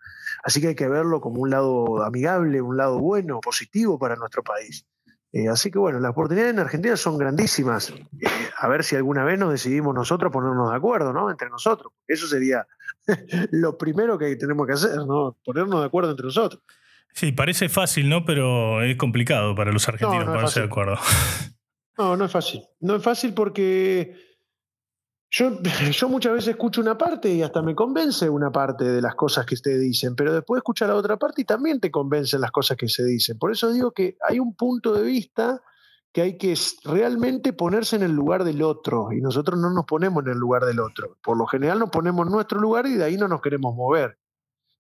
Así 0.48 0.62
que 0.62 0.70
hay 0.70 0.76
que 0.76 0.88
verlo 0.88 1.20
como 1.20 1.42
un 1.42 1.50
lado 1.50 2.02
amigable, 2.06 2.62
un 2.62 2.78
lado 2.78 3.00
bueno, 3.00 3.42
positivo 3.42 4.00
para 4.00 4.16
nuestro 4.16 4.44
país. 4.44 4.86
Eh, 5.34 5.50
así 5.50 5.70
que 5.70 5.78
bueno, 5.78 6.00
las 6.00 6.12
oportunidades 6.12 6.54
en 6.54 6.60
Argentina 6.60 6.96
son 6.96 7.18
grandísimas. 7.18 7.90
Eh, 7.90 8.28
a 8.58 8.68
ver 8.70 8.86
si 8.86 8.96
alguna 8.96 9.26
vez 9.26 9.38
nos 9.38 9.52
decidimos 9.52 9.94
nosotros 9.94 10.32
ponernos 10.32 10.72
de 10.72 10.78
acuerdo, 10.78 11.12
¿no? 11.12 11.30
Entre 11.30 11.50
nosotros. 11.50 11.92
Eso 12.08 12.28
sería 12.28 12.66
lo 13.52 13.78
primero 13.78 14.18
que 14.18 14.38
tenemos 14.38 14.66
que 14.66 14.72
hacer, 14.72 14.96
¿no? 15.06 15.36
Ponernos 15.44 15.82
de 15.82 15.86
acuerdo 15.86 16.12
entre 16.12 16.28
nosotros. 16.28 16.64
Sí, 17.12 17.34
parece 17.34 17.68
fácil, 17.68 18.08
¿no? 18.08 18.24
Pero 18.24 18.82
es 18.84 18.96
complicado 18.96 19.54
para 19.54 19.74
los 19.74 19.86
argentinos 19.90 20.28
ponerse 20.28 20.62
de 20.62 20.68
acuerdo. 20.68 20.96
No, 21.98 22.16
no 22.16 22.24
es 22.24 22.32
fácil. 22.32 22.62
No 22.80 22.96
es 22.96 23.04
fácil 23.04 23.34
porque 23.34 24.16
yo, 25.92 26.10
muchas 26.10 26.34
veces 26.34 26.50
escucho 26.50 26.82
una 26.82 26.98
parte 26.98 27.30
y 27.30 27.42
hasta 27.42 27.62
me 27.62 27.76
convence 27.76 28.30
una 28.30 28.52
parte 28.52 28.86
de 28.86 29.02
las 29.02 29.16
cosas 29.16 29.46
que 29.46 29.56
ustedes 29.56 29.82
dicen, 29.82 30.16
pero 30.16 30.34
después 30.34 30.60
escucha 30.60 30.88
la 30.88 30.96
otra 30.96 31.18
parte 31.18 31.42
y 31.42 31.46
también 31.46 31.80
te 31.80 31.92
convencen 31.92 32.42
las 32.42 32.52
cosas 32.52 32.78
que 32.78 32.88
se 32.88 33.04
dicen. 33.04 33.38
Por 33.38 33.52
eso 33.52 33.72
digo 33.72 33.92
que 33.92 34.18
hay 34.28 34.40
un 34.40 34.56
punto 34.56 34.94
de 34.94 35.04
vista 35.04 35.62
que 36.14 36.22
hay 36.22 36.38
que 36.38 36.58
realmente 36.86 37.54
ponerse 37.54 37.98
en 37.98 38.04
el 38.04 38.12
lugar 38.12 38.44
del 38.44 38.64
otro 38.64 39.10
y 39.12 39.22
nosotros 39.22 39.60
no 39.60 39.70
nos 39.70 39.86
ponemos 39.86 40.24
en 40.26 40.32
el 40.32 40.38
lugar 40.38 40.66
del 40.66 40.80
otro. 40.80 41.18
Por 41.22 41.38
lo 41.38 41.46
general 41.46 41.80
nos 41.80 41.90
ponemos 41.90 42.26
en 42.26 42.32
nuestro 42.32 42.60
lugar 42.60 42.88
y 42.88 42.94
de 42.94 43.04
ahí 43.04 43.18
no 43.18 43.28
nos 43.28 43.42
queremos 43.42 43.76
mover. 43.76 44.18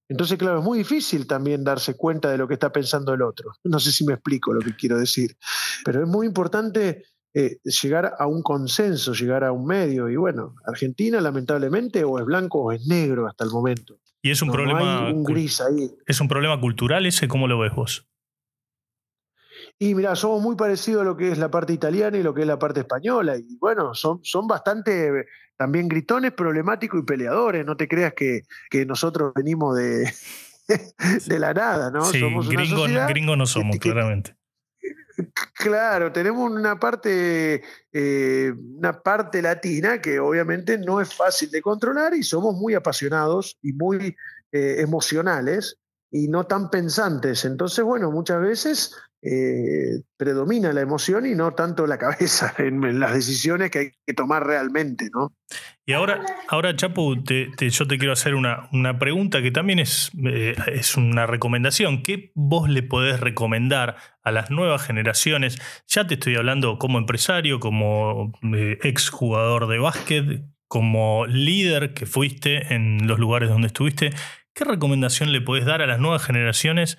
Entonces, 0.09 0.37
claro, 0.37 0.59
es 0.59 0.63
muy 0.63 0.77
difícil 0.77 1.27
también 1.27 1.65
darse 1.65 1.97
cuenta 1.97 2.31
de 2.31 2.37
lo 2.37 2.47
que 2.47 2.53
está 2.53 2.71
pensando 2.71 3.13
el 3.13 3.21
otro. 3.21 3.51
No 3.65 3.79
sé 3.79 3.91
si 3.91 4.05
me 4.05 4.13
explico 4.13 4.53
lo 4.53 4.61
que 4.61 4.75
quiero 4.75 4.97
decir, 4.97 5.37
pero 5.83 6.01
es 6.01 6.07
muy 6.07 6.25
importante 6.25 7.03
eh, 7.33 7.57
llegar 7.63 8.13
a 8.17 8.27
un 8.27 8.41
consenso, 8.41 9.13
llegar 9.13 9.43
a 9.43 9.51
un 9.51 9.65
medio. 9.65 10.09
Y 10.09 10.15
bueno, 10.15 10.55
Argentina 10.65 11.21
lamentablemente 11.21 12.03
o 12.03 12.19
es 12.19 12.25
blanco 12.25 12.63
o 12.63 12.71
es 12.71 12.85
negro 12.87 13.27
hasta 13.27 13.43
el 13.43 13.51
momento. 13.51 13.99
Y 14.21 14.31
es 14.31 14.41
un 14.41 14.51
problema. 14.51 15.09
un 15.09 15.23
gris 15.23 15.61
ahí. 15.61 15.91
¿Es 16.05 16.19
un 16.19 16.27
problema 16.27 16.59
cultural 16.59 17.05
ese? 17.05 17.27
¿Cómo 17.27 17.47
lo 17.47 17.59
ves 17.59 17.73
vos? 17.75 18.07
Y 19.79 19.93
mira, 19.93 20.15
somos 20.15 20.41
muy 20.41 20.55
parecidos 20.55 21.01
a 21.01 21.05
lo 21.05 21.15
que 21.15 21.31
es 21.31 21.37
la 21.37 21.51
parte 21.51 21.73
italiana 21.73 22.17
y 22.17 22.23
lo 22.23 22.33
que 22.33 22.41
es 22.41 22.47
la 22.47 22.57
parte 22.57 22.79
española. 22.79 23.37
Y 23.37 23.57
bueno, 23.57 23.93
son, 23.93 24.19
son 24.23 24.47
bastante 24.47 25.25
también 25.55 25.87
gritones, 25.87 26.31
problemáticos 26.31 27.01
y 27.01 27.03
peleadores. 27.03 27.65
No 27.65 27.75
te 27.77 27.87
creas 27.87 28.13
que, 28.13 28.43
nosotros 28.85 29.33
venimos 29.35 29.75
de, 29.75 30.11
de 31.27 31.39
la 31.39 31.53
nada, 31.53 31.91
¿no? 31.91 32.05
Sí, 32.05 32.19
somos 32.19 32.47
gringo, 32.49 33.35
no 33.35 33.45
somos, 33.45 33.77
claramente. 33.77 34.36
Claro, 35.53 36.11
tenemos 36.11 36.51
una 36.51 36.79
parte, 36.79 37.63
eh, 37.91 38.53
una 38.77 39.01
parte 39.01 39.41
latina 39.41 39.99
que 39.99 40.19
obviamente 40.19 40.77
no 40.77 41.01
es 41.01 41.13
fácil 41.13 41.49
de 41.49 41.61
controlar 41.61 42.13
y 42.13 42.23
somos 42.23 42.55
muy 42.55 42.75
apasionados 42.75 43.57
y 43.61 43.73
muy 43.73 44.15
eh, 44.51 44.75
emocionales 44.79 45.77
y 46.11 46.27
no 46.27 46.45
tan 46.45 46.69
pensantes. 46.69 47.45
Entonces, 47.45 47.83
bueno, 47.83 48.11
muchas 48.11 48.41
veces 48.41 48.95
eh, 49.23 50.03
predomina 50.15 50.71
la 50.73 50.81
emoción 50.81 51.25
y 51.25 51.33
no 51.33 51.53
tanto 51.53 51.87
la 51.87 51.97
cabeza 51.97 52.53
en, 52.59 52.99
las 52.99 53.13
decisiones 53.13 53.71
que 53.71 53.79
hay 53.79 53.91
que 54.05 54.13
tomar 54.13 54.45
realmente, 54.45 55.09
¿no? 55.11 55.33
Y 55.85 55.93
ahora, 55.93 56.23
ahora 56.49 56.75
Chapo, 56.75 57.15
yo 57.15 57.87
te 57.87 57.97
quiero 57.97 58.13
hacer 58.13 58.35
una, 58.35 58.69
una 58.73 58.99
pregunta 58.99 59.41
que 59.41 59.51
también 59.51 59.79
es, 59.79 60.11
eh, 60.25 60.55
es 60.67 60.97
una 60.97 61.25
recomendación. 61.25 62.03
¿Qué 62.03 62.31
vos 62.35 62.69
le 62.69 62.83
podés 62.83 63.19
recomendar 63.19 63.95
a 64.21 64.31
las 64.31 64.51
nuevas 64.51 64.83
generaciones? 64.83 65.57
Ya 65.87 66.05
te 66.05 66.15
estoy 66.15 66.35
hablando 66.35 66.77
como 66.77 66.97
empresario, 66.97 67.59
como 67.59 68.33
eh, 68.53 68.77
ex 68.83 69.09
jugador 69.09 69.67
de 69.67 69.79
básquet, 69.79 70.43
como 70.67 71.25
líder 71.25 71.93
que 71.93 72.05
fuiste 72.05 72.73
en 72.73 73.07
los 73.07 73.19
lugares 73.19 73.49
donde 73.49 73.67
estuviste. 73.67 74.11
¿Qué 74.57 74.63
recomendación 74.63 75.31
le 75.31 75.39
podés 75.39 75.65
dar 75.65 75.83
a 75.83 75.87
las 75.87 75.99
nuevas 75.99 76.23
generaciones? 76.23 76.97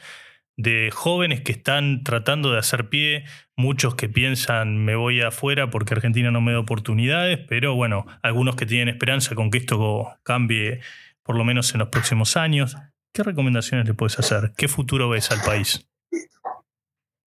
de 0.60 0.90
jóvenes 0.92 1.42
que 1.42 1.52
están 1.52 2.02
tratando 2.02 2.50
de 2.50 2.58
hacer 2.58 2.88
pie, 2.88 3.24
muchos 3.56 3.94
que 3.94 4.08
piensan 4.08 4.84
me 4.84 4.96
voy 4.96 5.22
afuera 5.22 5.70
porque 5.70 5.94
Argentina 5.94 6.32
no 6.32 6.40
me 6.40 6.50
da 6.50 6.58
oportunidades, 6.58 7.38
pero 7.48 7.76
bueno, 7.76 8.06
algunos 8.22 8.56
que 8.56 8.66
tienen 8.66 8.88
esperanza 8.88 9.36
con 9.36 9.52
que 9.52 9.58
esto 9.58 10.08
cambie 10.24 10.80
por 11.22 11.36
lo 11.36 11.44
menos 11.44 11.72
en 11.74 11.78
los 11.78 11.90
próximos 11.90 12.36
años. 12.36 12.76
¿Qué 13.12 13.22
recomendaciones 13.22 13.86
le 13.86 13.94
puedes 13.94 14.18
hacer? 14.18 14.52
¿Qué 14.56 14.66
futuro 14.66 15.08
ves 15.08 15.30
al 15.30 15.42
país? 15.42 15.88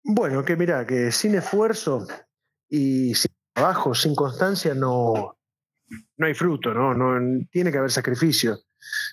Bueno, 0.04 0.44
que 0.44 0.58
mira, 0.58 0.86
que 0.86 1.14
sin 1.14 1.36
esfuerzo 1.36 2.06
y 2.68 3.16
sin 3.16 3.32
trabajo, 3.54 3.96
sin 3.96 4.14
constancia, 4.14 4.74
no, 4.74 5.38
no 6.18 6.26
hay 6.26 6.34
fruto, 6.34 6.74
¿no? 6.74 6.94
no 6.94 7.46
tiene 7.50 7.72
que 7.72 7.78
haber 7.78 7.92
sacrificio. 7.92 8.58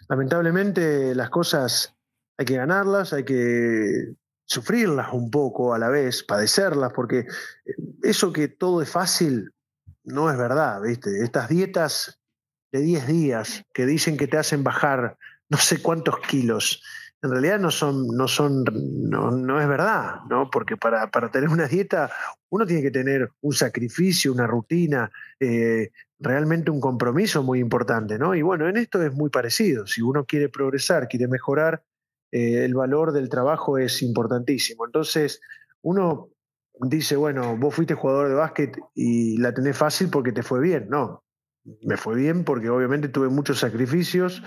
Lamentablemente 0.08 1.14
las 1.14 1.30
cosas 1.30 1.94
hay 2.36 2.46
que 2.46 2.56
ganarlas, 2.56 3.12
hay 3.12 3.24
que 3.24 4.14
sufrirlas 4.44 5.12
un 5.12 5.30
poco 5.30 5.74
a 5.74 5.78
la 5.78 5.88
vez, 5.88 6.22
padecerlas, 6.22 6.92
porque 6.92 7.18
eh, 7.18 7.26
eso 8.02 8.32
que 8.32 8.48
todo 8.48 8.80
es 8.82 8.90
fácil 8.90 9.52
no 10.04 10.30
es 10.30 10.38
verdad, 10.38 10.80
¿viste? 10.80 11.22
Estas 11.22 11.48
dietas 11.48 12.18
de 12.72 12.80
10 12.80 13.06
días 13.06 13.64
que 13.72 13.86
dicen 13.86 14.16
que 14.16 14.26
te 14.26 14.38
hacen 14.38 14.64
bajar 14.64 15.18
no 15.50 15.58
sé 15.58 15.80
cuántos 15.82 16.18
kilos, 16.20 16.82
en 17.22 17.30
realidad 17.30 17.58
no 17.58 17.70
son, 17.70 18.06
no 18.16 18.28
son, 18.28 18.64
no, 18.64 19.60
es 19.60 19.68
verdad, 19.68 20.20
¿no? 20.28 20.50
Porque 20.50 20.76
para, 20.76 21.10
para, 21.10 21.30
tener 21.30 21.48
una 21.48 21.66
dieta 21.66 22.10
uno 22.48 22.64
tiene 22.64 22.82
que 22.82 22.90
tener 22.90 23.30
un 23.40 23.52
sacrificio, 23.52 24.32
una 24.32 24.46
rutina, 24.46 25.10
eh, 25.40 25.90
realmente 26.20 26.70
un 26.70 26.80
compromiso 26.80 27.42
muy 27.42 27.60
importante, 27.60 28.18
¿no? 28.18 28.34
Y 28.34 28.42
bueno, 28.42 28.68
en 28.68 28.76
esto 28.76 29.02
es 29.02 29.14
muy 29.14 29.30
parecido. 29.30 29.86
Si 29.86 30.02
uno 30.02 30.24
quiere 30.24 30.48
progresar, 30.48 31.08
quiere 31.08 31.28
mejorar, 31.28 31.82
eh, 32.32 32.64
el 32.64 32.74
valor 32.74 33.12
del 33.12 33.28
trabajo 33.28 33.78
es 33.78 34.02
importantísimo. 34.02 34.84
Entonces, 34.84 35.40
uno 35.82 36.30
dice, 36.80 37.16
bueno, 37.16 37.56
vos 37.56 37.74
fuiste 37.74 37.94
jugador 37.94 38.28
de 38.28 38.34
básquet 38.34 38.76
y 38.94 39.38
la 39.38 39.54
tenés 39.54 39.76
fácil 39.76 40.10
porque 40.10 40.32
te 40.32 40.42
fue 40.42 40.60
bien. 40.60 40.88
No, 40.88 41.22
me 41.82 41.96
fue 41.96 42.16
bien 42.16 42.44
porque 42.44 42.68
obviamente 42.68 43.08
tuve 43.08 43.28
muchos 43.28 43.60
sacrificios, 43.60 44.42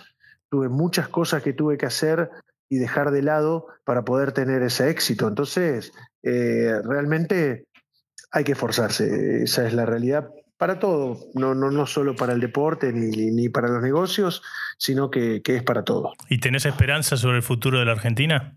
tuve 0.50 0.68
muchas 0.70 1.08
cosas 1.08 1.42
que 1.42 1.54
tuve 1.54 1.78
que 1.78 1.86
hacer 1.86 2.30
y 2.70 2.78
dejar 2.78 3.12
de 3.12 3.22
lado 3.22 3.68
para 3.86 4.04
poder 4.04 4.34
tener 4.34 4.62
ese 4.62 4.90
éxito. 4.90 5.28
Entonces, 5.28 5.92
eh, 6.24 6.82
realmente 6.84 7.66
hay 8.32 8.44
que 8.44 8.54
esforzarse, 8.54 9.44
esa 9.44 9.68
es 9.68 9.74
la 9.74 9.86
realidad 9.86 10.30
para 10.62 10.78
todo, 10.78 11.18
no, 11.34 11.56
no, 11.56 11.72
no 11.72 11.88
solo 11.88 12.16
para 12.16 12.34
el 12.34 12.40
deporte 12.40 12.94
ni, 12.94 13.32
ni 13.32 13.50
para 13.50 13.68
los 13.68 13.82
negocios, 13.82 14.44
sino 14.78 15.10
que, 15.10 15.42
que, 15.42 15.56
es 15.56 15.64
para 15.64 15.84
todo. 15.84 16.14
¿Y 16.30 16.38
tenés 16.38 16.68
esperanza 16.68 17.18
sobre 17.18 17.38
el 17.38 17.42
futuro 17.42 17.80
de 17.80 17.86
la 17.86 17.94
Argentina? 17.94 18.56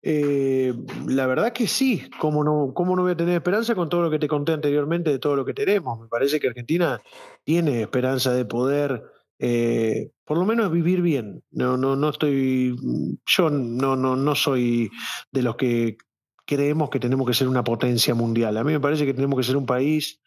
Eh, 0.00 0.72
la 1.06 1.26
verdad 1.26 1.52
que 1.52 1.66
sí, 1.66 2.08
¿Cómo 2.18 2.42
no, 2.42 2.72
¿cómo 2.72 2.96
no 2.96 3.02
voy 3.02 3.12
a 3.12 3.16
tener 3.18 3.34
esperanza 3.34 3.74
con 3.74 3.90
todo 3.90 4.00
lo 4.00 4.10
que 4.10 4.18
te 4.18 4.26
conté 4.26 4.52
anteriormente 4.52 5.10
de 5.10 5.18
todo 5.18 5.36
lo 5.36 5.44
que 5.44 5.52
tenemos? 5.52 6.00
Me 6.00 6.08
parece 6.08 6.40
que 6.40 6.48
Argentina 6.48 6.98
tiene 7.44 7.82
esperanza 7.82 8.32
de 8.32 8.46
poder, 8.46 9.02
eh, 9.38 10.12
por 10.24 10.38
lo 10.38 10.46
menos, 10.46 10.72
vivir 10.72 11.02
bien. 11.02 11.42
No, 11.50 11.76
no, 11.76 11.94
no 11.94 12.08
estoy, 12.08 12.74
yo 13.26 13.50
no, 13.50 13.96
no, 13.96 14.16
no 14.16 14.34
soy 14.34 14.90
de 15.30 15.42
los 15.42 15.56
que 15.56 15.98
creemos 16.50 16.90
que 16.90 16.98
tenemos 16.98 17.28
que 17.28 17.34
ser 17.34 17.46
una 17.46 17.62
potencia 17.62 18.12
mundial. 18.12 18.56
A 18.56 18.64
mí 18.64 18.72
me 18.72 18.80
parece 18.80 19.06
que 19.06 19.14
tenemos 19.14 19.38
que 19.38 19.44
ser 19.44 19.56
un 19.56 19.66
país 19.66 20.20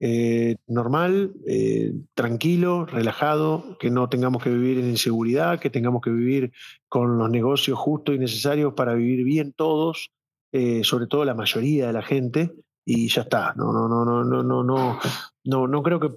eh, 0.00 0.56
normal, 0.66 1.32
eh, 1.46 1.94
tranquilo, 2.12 2.84
relajado, 2.84 3.78
que 3.80 3.90
no 3.90 4.10
tengamos 4.10 4.42
que 4.42 4.50
vivir 4.50 4.78
en 4.78 4.90
inseguridad, 4.90 5.60
que 5.60 5.70
tengamos 5.70 6.02
que 6.02 6.10
vivir 6.10 6.52
con 6.90 7.16
los 7.16 7.30
negocios 7.30 7.78
justos 7.78 8.14
y 8.14 8.18
necesarios 8.18 8.74
para 8.74 8.92
vivir 8.92 9.24
bien 9.24 9.54
todos, 9.54 10.10
eh, 10.52 10.84
sobre 10.84 11.06
todo 11.06 11.24
la 11.24 11.34
mayoría 11.34 11.86
de 11.86 11.92
la 11.94 12.02
gente, 12.02 12.52
y 12.84 13.08
ya 13.08 13.22
está. 13.22 13.54
No, 13.56 13.72
no, 13.72 13.88
no, 13.88 14.04
no, 14.04 14.24
no, 14.24 14.42
no, 14.42 14.62
no, 14.62 14.98
no, 15.44 15.66
no 15.68 15.82
creo 15.82 16.00
que 16.00 16.10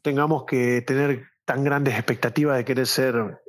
tengamos 0.00 0.44
que 0.44 0.82
tener 0.82 1.24
tan 1.44 1.64
grandes 1.64 1.94
expectativas 1.94 2.56
de 2.56 2.64
querer 2.64 2.86
ser 2.86 3.40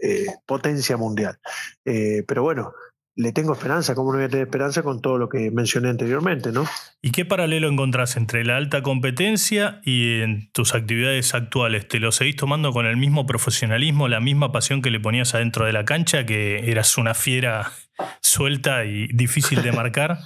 potencia 0.47 0.97
mundial. 0.97 1.37
pero 1.83 2.41
bueno, 2.41 2.73
le 3.15 3.31
tengo 3.33 3.53
esperanza, 3.53 3.93
¿cómo 3.93 4.11
no 4.11 4.17
voy 4.17 4.25
a 4.25 4.29
tener 4.29 4.45
esperanza 4.45 4.83
con 4.83 5.01
todo 5.01 5.17
lo 5.17 5.27
que 5.27 5.51
mencioné 5.51 5.89
anteriormente, 5.89 6.51
¿no? 6.51 6.65
¿Y 7.01 7.11
qué 7.11 7.25
paralelo 7.25 7.67
encontrás 7.67 8.15
entre 8.15 8.45
la 8.45 8.57
alta 8.57 8.81
competencia 8.83 9.81
y 9.83 10.21
en 10.21 10.49
tus 10.51 10.73
actividades 10.73 11.33
actuales? 11.33 11.87
¿Te 11.87 11.99
lo 11.99 12.11
seguís 12.11 12.37
tomando 12.37 12.71
con 12.71 12.85
el 12.85 12.97
mismo 12.97 13.25
profesionalismo, 13.25 14.07
la 14.07 14.21
misma 14.21 14.51
pasión 14.51 14.81
que 14.81 14.91
le 14.91 14.99
ponías 14.99 15.35
adentro 15.35 15.65
de 15.65 15.73
la 15.73 15.83
cancha, 15.83 16.25
que 16.25 16.71
eras 16.71 16.97
una 16.97 17.13
fiera 17.13 17.71
suelta 18.21 18.85
y 18.85 19.07
difícil 19.07 19.61
de 19.61 19.71
marcar? 19.71 20.19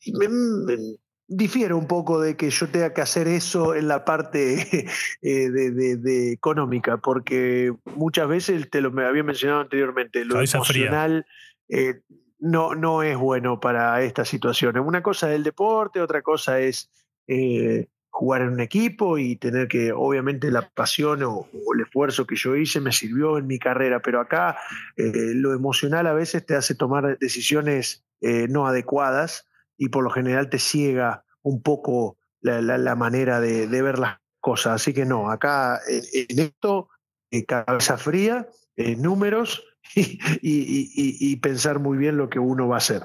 difiere 1.26 1.74
un 1.74 1.86
poco 1.86 2.20
de 2.20 2.36
que 2.36 2.50
yo 2.50 2.68
tenga 2.68 2.92
que 2.92 3.00
hacer 3.00 3.28
eso 3.28 3.74
en 3.74 3.88
la 3.88 4.04
parte 4.04 4.88
eh, 5.22 5.50
de, 5.50 6.32
económica, 6.32 6.98
porque 6.98 7.72
muchas 7.96 8.28
veces, 8.28 8.68
te 8.70 8.80
lo 8.80 8.90
me 8.90 9.04
había 9.04 9.22
mencionado 9.22 9.62
anteriormente, 9.62 10.24
lo 10.24 10.40
emocional 10.40 11.26
eh, 11.68 12.00
no, 12.38 12.74
no 12.74 13.02
es 13.02 13.16
bueno 13.16 13.58
para 13.60 14.02
estas 14.02 14.28
situaciones. 14.28 14.82
Una 14.84 15.02
cosa 15.02 15.30
es 15.30 15.36
el 15.36 15.44
deporte, 15.44 16.00
otra 16.00 16.20
cosa 16.20 16.60
es 16.60 16.90
eh, 17.26 17.88
jugar 18.10 18.42
en 18.42 18.48
un 18.48 18.60
equipo 18.60 19.16
y 19.16 19.36
tener 19.36 19.66
que, 19.66 19.92
obviamente, 19.92 20.50
la 20.50 20.68
pasión 20.68 21.22
o, 21.22 21.48
el 21.74 21.80
esfuerzo 21.80 22.26
que 22.26 22.36
yo 22.36 22.54
hice 22.54 22.80
me 22.80 22.92
sirvió 22.92 23.38
en 23.38 23.46
mi 23.46 23.58
carrera, 23.58 24.00
pero 24.00 24.20
acá 24.20 24.58
lo 24.96 25.54
emocional 25.54 26.06
a 26.06 26.12
veces 26.12 26.44
te 26.44 26.54
hace 26.54 26.74
tomar 26.74 27.18
decisiones 27.18 28.04
no 28.20 28.66
adecuadas 28.66 29.48
y 29.76 29.88
por 29.88 30.04
lo 30.04 30.10
general 30.10 30.48
te 30.48 30.58
ciega 30.58 31.24
un 31.42 31.62
poco 31.62 32.18
la, 32.40 32.94
manera 32.94 33.40
de, 33.40 33.66
ver 33.66 33.98
las 33.98 34.18
cosas. 34.40 34.74
Así 34.74 34.92
que 34.92 35.04
no, 35.04 35.30
acá 35.30 35.80
en, 35.88 36.38
esto, 36.38 36.88
eh, 37.30 37.44
cabeza 37.44 37.96
fría, 37.98 38.46
eh, 38.76 38.96
números 38.96 39.64
y, 39.94 41.36
pensar 41.36 41.78
muy 41.78 41.98
bien 41.98 42.16
lo 42.16 42.28
que 42.28 42.38
uno 42.38 42.68
va 42.68 42.76
a 42.76 42.78
hacer. 42.78 43.02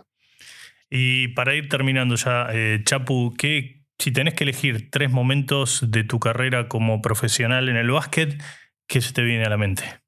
Y 0.89 1.29
para 1.29 1.55
ir 1.55 1.69
terminando 1.69 2.15
ya, 2.15 2.47
eh, 2.51 2.81
Chapu, 2.83 3.35
¿qué, 3.37 3.83
si 3.99 4.11
tenés 4.11 4.33
que 4.33 4.43
elegir 4.43 4.89
tres 4.89 5.11
momentos 5.11 5.91
de 5.91 6.03
tu 6.03 6.19
carrera 6.19 6.67
como 6.67 7.01
profesional 7.01 7.69
en 7.69 7.75
el 7.75 7.91
básquet, 7.91 8.41
¿qué 8.87 9.01
se 9.01 9.13
te 9.13 9.21
viene 9.21 9.45
a 9.45 9.49
la 9.49 9.57
mente? 9.57 9.98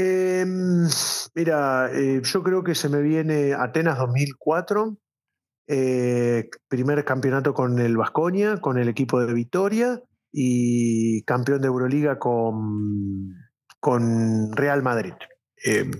Em, 0.00 0.86
mira, 1.34 1.90
eh, 1.92 2.20
yo 2.22 2.42
creo 2.44 2.62
que 2.62 2.76
se 2.76 2.88
me 2.88 3.02
viene 3.02 3.52
Atenas 3.52 3.98
2004, 3.98 4.96
eh, 5.66 6.48
primer 6.68 7.04
campeonato 7.04 7.52
con 7.52 7.80
el 7.80 7.96
Vasconia, 7.96 8.60
con 8.60 8.78
el 8.78 8.88
equipo 8.88 9.18
de 9.18 9.34
Vitoria 9.34 10.00
y 10.30 11.22
campeón 11.22 11.62
de 11.62 11.66
Euroliga 11.66 12.16
con, 12.16 13.34
con 13.80 14.52
Real 14.52 14.84
Madrid. 14.84 15.14
Em, 15.56 15.90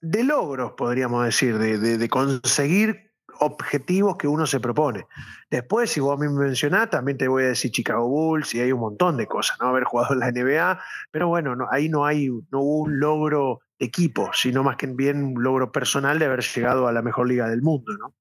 de 0.00 0.24
logros, 0.24 0.72
podríamos 0.72 1.24
decir, 1.24 1.56
de, 1.56 1.78
de 1.78 2.08
conseguir 2.08 3.09
objetivos 3.40 4.16
que 4.16 4.28
uno 4.28 4.46
se 4.46 4.60
propone. 4.60 5.06
Después, 5.50 5.90
si 5.90 6.00
vos 6.00 6.16
a 6.16 6.20
mí 6.20 6.28
me 6.28 6.44
mencionás, 6.46 6.90
también 6.90 7.18
te 7.18 7.28
voy 7.28 7.44
a 7.44 7.48
decir 7.48 7.70
Chicago 7.70 8.08
Bulls 8.08 8.54
y 8.54 8.60
hay 8.60 8.72
un 8.72 8.80
montón 8.80 9.16
de 9.16 9.26
cosas, 9.26 9.58
¿no? 9.60 9.68
Haber 9.68 9.84
jugado 9.84 10.14
en 10.14 10.20
la 10.20 10.30
NBA, 10.30 10.80
pero 11.10 11.28
bueno, 11.28 11.56
ahí 11.70 11.88
no 11.88 12.04
hay, 12.04 12.28
no 12.28 12.60
hubo 12.60 12.82
un 12.82 13.00
logro 13.00 13.60
de 13.78 13.86
equipo, 13.86 14.30
sino 14.32 14.62
más 14.62 14.76
que 14.76 14.86
bien 14.86 15.24
un 15.24 15.42
logro 15.42 15.72
personal 15.72 16.18
de 16.18 16.26
haber 16.26 16.42
llegado 16.42 16.86
a 16.86 16.92
la 16.92 17.02
mejor 17.02 17.28
liga 17.28 17.48
del 17.48 17.62
mundo, 17.62 17.96
¿no? 17.96 18.14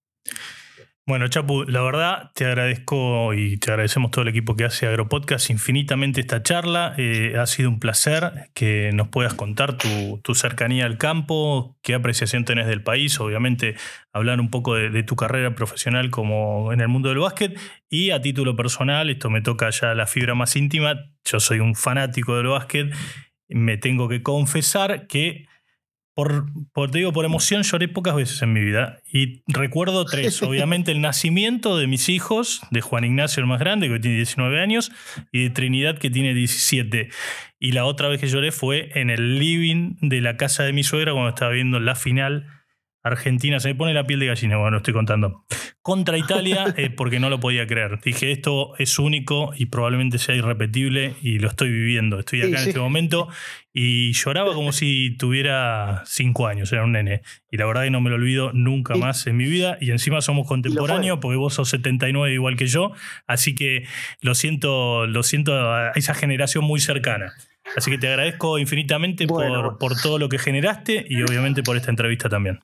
Bueno, 1.10 1.28
Chapu, 1.28 1.63
la 1.63 1.82
verdad 1.82 2.30
te 2.36 2.45
agradezco 2.45 3.34
y 3.34 3.58
te 3.58 3.72
agradecemos 3.72 4.12
todo 4.12 4.22
el 4.22 4.28
equipo 4.28 4.56
que 4.56 4.65
hace 4.65 4.86
Agropodcast 4.86 5.50
infinitamente 5.50 6.22
esta 6.22 6.43
charla. 6.43 6.93
Eh, 7.00 7.36
ha 7.36 7.48
sido 7.48 7.67
un 7.69 7.80
placer 7.80 8.52
que 8.54 8.91
nos 8.93 9.08
puedas 9.08 9.34
contar 9.34 9.76
tu, 9.76 10.36
cercanía 10.36 10.86
al 10.86 11.00
campo, 11.00 11.76
qué 11.82 11.95
apreciación 11.95 12.45
tenés 12.45 12.67
del 12.67 12.84
país, 12.84 13.19
obviamente 13.19 13.74
hablar 14.13 14.39
un 14.39 14.52
poco 14.52 14.76
de, 14.76 15.02
tu 15.02 15.15
carrera 15.15 15.56
profesional 15.56 16.12
como 16.12 16.72
en 16.74 16.80
el 16.80 16.89
mundo 16.89 17.10
del 17.10 17.17
básquet 17.17 17.60
y 17.89 18.12
a 18.12 18.22
título 18.22 18.56
personal, 18.56 19.10
esto 19.10 19.32
me 19.32 19.41
toca 19.41 19.72
ya 19.72 19.95
la 19.95 20.06
fibra 20.06 20.36
más 20.36 20.56
íntima, 20.56 21.10
yo 21.26 21.39
soy 21.39 21.60
un 21.60 21.74
fanático 21.74 22.38
del 22.38 22.50
básquet, 22.50 22.93
me 23.48 23.78
tengo 23.78 24.10
que 24.10 24.22
confesar 24.22 25.08
que 25.08 25.48
por, 26.73 26.91
te 26.91 26.97
digo, 26.97 27.13
por 27.13 27.23
emoción 27.23 27.63
lloré 27.63 27.88
pocas 27.88 28.13
veces 28.13 28.41
en 28.41 28.51
mi 28.51 28.60
vida. 28.60 28.99
Y 29.10 29.41
recuerdo 29.47 30.03
tres. 30.03 30.41
Obviamente 30.43 30.91
el 30.91 30.99
nacimiento 30.99 31.77
de 31.77 31.88
mis 31.88 32.10
hijos, 32.10 32.62
de 32.71 32.82
Juan 32.82 33.05
Ignacio 33.05 33.39
el 33.39 33.47
más 33.47 33.60
grande, 33.60 33.88
que 33.88 33.99
tiene 33.99 34.17
19 34.17 34.60
años, 34.60 34.91
y 35.32 35.43
de 35.43 35.49
Trinidad, 35.49 35.97
que 35.97 36.10
tiene 36.10 36.34
17. 36.34 37.10
Y 37.60 37.71
la 37.71 37.86
otra 37.86 38.10
vez 38.10 38.19
que 38.19 38.27
lloré 38.27 38.51
fue 38.51 38.89
en 38.95 39.10
el 39.10 39.39
living 39.39 39.95
de 40.01 40.19
la 40.19 40.36
casa 40.36 40.63
de 40.63 40.73
mi 40.73 40.84
suegra 40.84 41.13
cuando 41.13 41.29
estaba 41.29 41.51
viendo 41.51 41.79
la 41.79 41.95
final 41.95 42.47
Argentina, 43.01 43.59
se 43.59 43.69
me 43.69 43.75
pone 43.75 43.93
la 43.93 44.05
piel 44.05 44.19
de 44.19 44.27
gallina, 44.27 44.57
bueno, 44.57 44.77
estoy 44.77 44.93
contando. 44.93 45.45
Contra 45.81 46.17
Italia, 46.17 46.73
eh, 46.77 46.89
porque 46.89 47.19
no 47.19 47.29
lo 47.29 47.39
podía 47.39 47.65
creer. 47.65 47.99
Dije, 48.03 48.31
esto 48.31 48.73
es 48.77 48.99
único 48.99 49.53
y 49.55 49.67
probablemente 49.67 50.17
sea 50.17 50.35
irrepetible 50.35 51.15
y 51.21 51.39
lo 51.39 51.47
estoy 51.47 51.69
viviendo. 51.71 52.19
Estoy 52.19 52.41
acá 52.41 52.62
en 52.62 52.67
este 52.67 52.79
momento 52.79 53.29
y 53.73 54.12
lloraba 54.12 54.53
como 54.53 54.73
si 54.73 55.15
tuviera 55.17 56.03
cinco 56.05 56.47
años, 56.47 56.71
era 56.73 56.83
un 56.83 56.91
nene. 56.91 57.21
Y 57.49 57.57
la 57.57 57.65
verdad 57.65 57.83
que 57.83 57.91
no 57.91 58.01
me 58.01 58.09
lo 58.09 58.17
olvido 58.17 58.51
nunca 58.53 58.95
más 58.95 59.25
en 59.27 59.38
mi 59.38 59.45
vida. 59.45 59.77
Y 59.79 59.91
encima 59.91 60.21
somos 60.21 60.47
contemporáneos 60.47 61.19
porque 61.21 61.38
vos 61.38 61.53
sos 61.53 61.69
79 61.69 62.33
igual 62.33 62.57
que 62.57 62.67
yo. 62.67 62.91
Así 63.25 63.55
que 63.55 63.85
lo 64.21 64.35
siento, 64.35 65.07
lo 65.07 65.23
siento 65.23 65.53
a 65.71 65.91
esa 65.95 66.13
generación 66.13 66.65
muy 66.65 66.81
cercana. 66.81 67.33
Así 67.77 67.91
que 67.91 67.97
te 67.97 68.07
agradezco 68.07 68.59
infinitamente 68.59 69.27
por, 69.27 69.77
por 69.77 69.95
todo 69.95 70.17
lo 70.17 70.27
que 70.27 70.39
generaste 70.39 71.05
y 71.07 71.21
obviamente 71.21 71.63
por 71.63 71.77
esta 71.77 71.91
entrevista 71.91 72.27
también. 72.27 72.59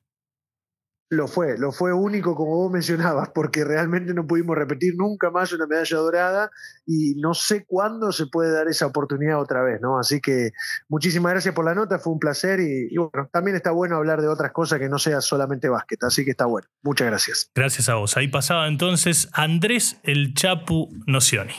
Lo 1.09 1.27
fue, 1.27 1.57
lo 1.57 1.71
fue 1.71 1.93
único 1.93 2.35
como 2.35 2.55
vos 2.55 2.71
mencionabas, 2.71 3.29
porque 3.29 3.63
realmente 3.63 4.13
no 4.13 4.25
pudimos 4.25 4.55
repetir 4.55 4.95
nunca 4.97 5.29
más 5.29 5.53
una 5.53 5.67
medalla 5.67 5.97
dorada 5.97 6.51
y 6.85 7.15
no 7.21 7.35
sé 7.35 7.63
cuándo 7.65 8.11
se 8.11 8.25
puede 8.25 8.51
dar 8.51 8.67
esa 8.67 8.87
oportunidad 8.87 9.39
otra 9.39 9.61
vez, 9.61 9.79
¿no? 9.81 9.99
Así 9.99 10.19
que 10.19 10.49
muchísimas 10.89 11.33
gracias 11.33 11.53
por 11.53 11.65
la 11.65 11.75
nota, 11.75 11.99
fue 11.99 12.13
un 12.13 12.19
placer 12.19 12.59
y, 12.59 12.95
bueno, 12.97 13.29
también 13.31 13.55
está 13.55 13.69
bueno 13.71 13.97
hablar 13.97 14.21
de 14.21 14.27
otras 14.27 14.51
cosas 14.51 14.79
que 14.79 14.89
no 14.89 14.97
sea 14.97 15.21
solamente 15.21 15.69
básquet, 15.69 16.03
así 16.03 16.25
que 16.25 16.31
está 16.31 16.45
bueno. 16.45 16.67
Muchas 16.81 17.07
gracias. 17.07 17.51
Gracias 17.53 17.87
a 17.87 17.95
vos. 17.95 18.17
Ahí 18.17 18.27
pasaba 18.27 18.67
entonces 18.67 19.29
Andrés 19.33 19.97
El 20.03 20.33
Chapu 20.33 20.89
Nocioni. 21.05 21.53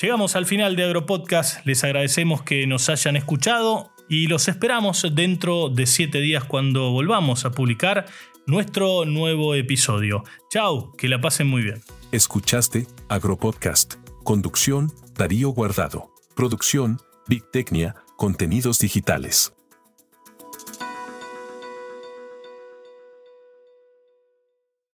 Llegamos 0.00 0.34
al 0.34 0.46
final 0.46 0.76
de 0.76 0.84
Agropodcast, 0.84 1.66
les 1.66 1.84
agradecemos 1.84 2.42
que 2.42 2.66
nos 2.66 2.88
hayan 2.88 3.16
escuchado 3.16 3.92
y 4.08 4.28
los 4.28 4.48
esperamos 4.48 5.06
dentro 5.12 5.68
de 5.68 5.84
siete 5.84 6.20
días 6.20 6.44
cuando 6.44 6.90
volvamos 6.90 7.44
a 7.44 7.50
publicar 7.50 8.06
nuestro 8.46 9.04
nuevo 9.04 9.54
episodio. 9.54 10.24
Chao, 10.50 10.92
que 10.96 11.06
la 11.06 11.20
pasen 11.20 11.48
muy 11.48 11.62
bien. 11.62 11.82
Escuchaste 12.12 12.86
Agropodcast. 13.10 13.96
Conducción, 14.24 14.90
Darío 15.18 15.50
Guardado. 15.50 16.14
Producción, 16.34 16.98
Big 17.28 17.50
Tecnia, 17.50 17.94
Contenidos 18.16 18.78
Digitales. 18.78 19.52